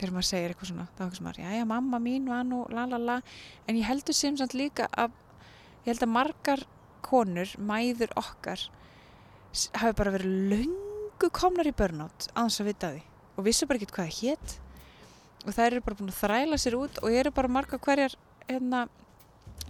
þegar 0.00 0.14
maður 0.16 0.28
segir 0.30 0.52
eitthvað 0.54 0.70
svona 0.70 0.86
þá 0.96 1.02
er 1.06 1.24
maður, 1.26 1.40
já 1.42 1.50
já 1.58 1.64
mamma 1.68 1.98
mín 2.00 2.28
var 2.30 2.44
nú 2.48 2.62
la 2.72 2.86
la 2.88 3.00
la. 3.00 3.18
En 3.68 3.76
ég 3.76 3.88
heldur 3.88 4.16
sem 4.16 4.36
samt 4.38 4.54
líka 4.56 4.86
að 4.96 5.16
ég 5.84 5.92
held 5.92 6.04
að 6.04 6.14
margar 6.14 6.64
konur, 7.04 7.52
mæður 7.58 8.12
okkar 8.20 8.66
hafi 9.80 9.96
bara 9.98 10.14
verið 10.14 10.50
löngu 10.52 11.30
komnar 11.34 11.68
í 11.68 11.74
burnout 11.76 12.28
aðeins 12.34 12.60
að 12.62 12.68
vita 12.70 12.90
því. 12.92 13.00
Og 13.36 13.46
vissu 13.46 13.66
bara 13.66 13.80
ekki 13.80 13.94
hvað 13.94 14.10
það 14.10 14.18
hétt 14.20 14.58
og 15.40 15.56
þær 15.56 15.66
eru 15.70 15.84
bara 15.86 15.98
búin 15.98 16.12
að 16.12 16.20
þræla 16.20 16.60
sér 16.60 16.76
út 16.76 17.00
og 17.00 17.16
eru 17.16 17.32
bara 17.34 17.52
margar 17.52 17.80
hverjar 17.80 18.16
hérna 18.48 18.84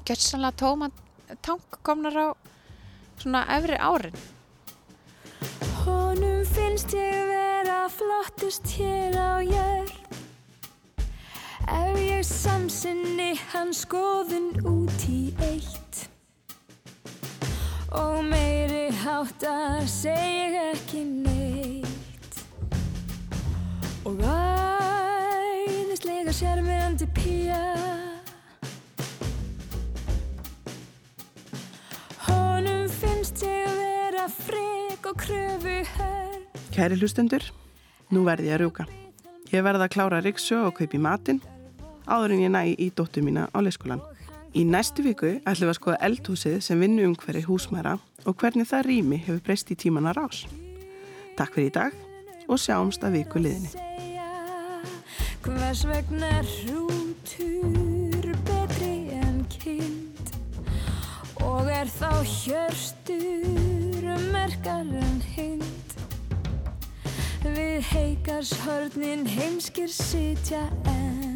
gjörsanlega 0.09 0.59
tóma 0.59 0.91
tank 1.47 1.79
komnar 1.87 2.19
á 2.19 2.29
svona 3.21 3.45
efri 3.57 3.79
árin. 3.79 4.17
Honum 5.85 6.43
finnst 6.45 6.93
ég 6.97 7.21
vera 7.31 7.85
flottust 7.93 8.67
hér 8.77 9.15
á 9.17 9.33
jörð. 9.47 9.97
Ef 11.71 11.99
ég 12.03 12.25
samsinni 12.27 13.37
hans 13.53 13.85
skoðun 13.87 14.57
út 14.67 15.07
í 15.07 15.29
eitt 15.39 15.70
Og 17.91 18.23
meiri 18.23 18.87
háttar 19.03 19.83
seg 19.91 20.55
ekki 20.71 21.01
neitt 21.05 22.37
Og 24.07 24.21
æðislega 24.23 26.31
sérmyrandi 26.35 27.07
pía 27.17 27.59
Honum 32.29 32.87
finnst 33.01 33.43
ég 33.43 33.67
vera 33.75 34.29
frek 34.31 35.07
og 35.11 35.17
kröfu 35.25 35.77
hörn 35.97 36.41
Kæri 36.71 36.95
hlustendur, 37.01 37.43
nú 38.15 38.21
verði 38.25 38.47
ég 38.49 38.55
að 38.55 38.61
rjúka. 38.63 38.85
Ég 39.51 39.65
verði 39.67 39.83
að 39.85 39.93
klára 39.97 40.19
riksu 40.23 40.57
og 40.63 40.75
kaupi 40.79 40.99
matinn 41.03 41.41
áður 42.07 42.31
en 42.37 42.45
ég 42.47 42.53
næ 42.55 42.63
í 42.79 42.87
dóttu 42.95 43.21
mína 43.27 43.43
á 43.51 43.59
leyskólan. 43.59 44.03
Í 44.51 44.65
næstu 44.67 45.05
viku 45.07 45.37
ætlum 45.47 45.69
við 45.69 45.71
að 45.71 45.77
skoða 45.79 45.99
eldhúsið 46.09 46.57
sem 46.67 46.81
vinnu 46.83 47.05
um 47.07 47.13
hverju 47.15 47.45
húsmæra 47.47 47.93
og 48.27 48.35
hvernig 48.41 48.67
það 48.67 48.87
rými 48.89 49.19
hefur 49.23 49.45
breyst 49.47 49.71
í 49.71 49.77
tímanar 49.79 50.19
ás. 50.19 50.43
Takk 51.39 51.55
fyrir 51.55 51.71
í 51.71 51.75
dag 51.77 51.95
og 52.51 52.59
sjáumst 52.59 53.05
að 53.07 53.21
viku 53.21 53.39
liðinni. 53.45 53.71
Hvers 55.47 55.85
vegna 55.87 56.33
hrútur 56.43 58.27
betri 58.49 58.97
en 59.21 59.39
kind 59.55 60.35
og 61.47 61.71
er 61.71 61.87
þá 61.87 62.11
hjörstur 62.27 64.11
merkar 64.35 64.83
en 64.83 65.23
hind 65.31 65.97
Við 67.47 67.87
heikarshörnin 67.95 69.25
heimskir 69.31 69.89
sitja 69.95 70.67
en 70.91 71.30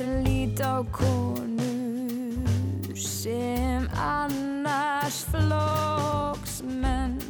er 0.00 0.22
lít 0.24 0.60
á 0.60 0.84
konur 0.92 2.96
sem 2.96 3.88
annars 3.94 5.24
flóksmenn 5.30 7.29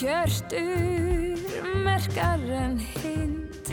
þá 0.00 0.06
hjörstur 0.06 1.74
merkar 1.84 2.40
en 2.56 2.78
hind. 2.78 3.72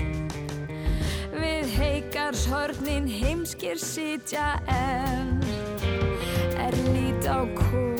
Við 1.31 1.69
heikarshornin 1.77 3.07
heimskir 3.07 3.79
sitja 3.79 4.57
en 4.67 5.39
er 6.59 6.75
lít 6.91 7.29
á 7.31 7.47
kú 7.55 7.96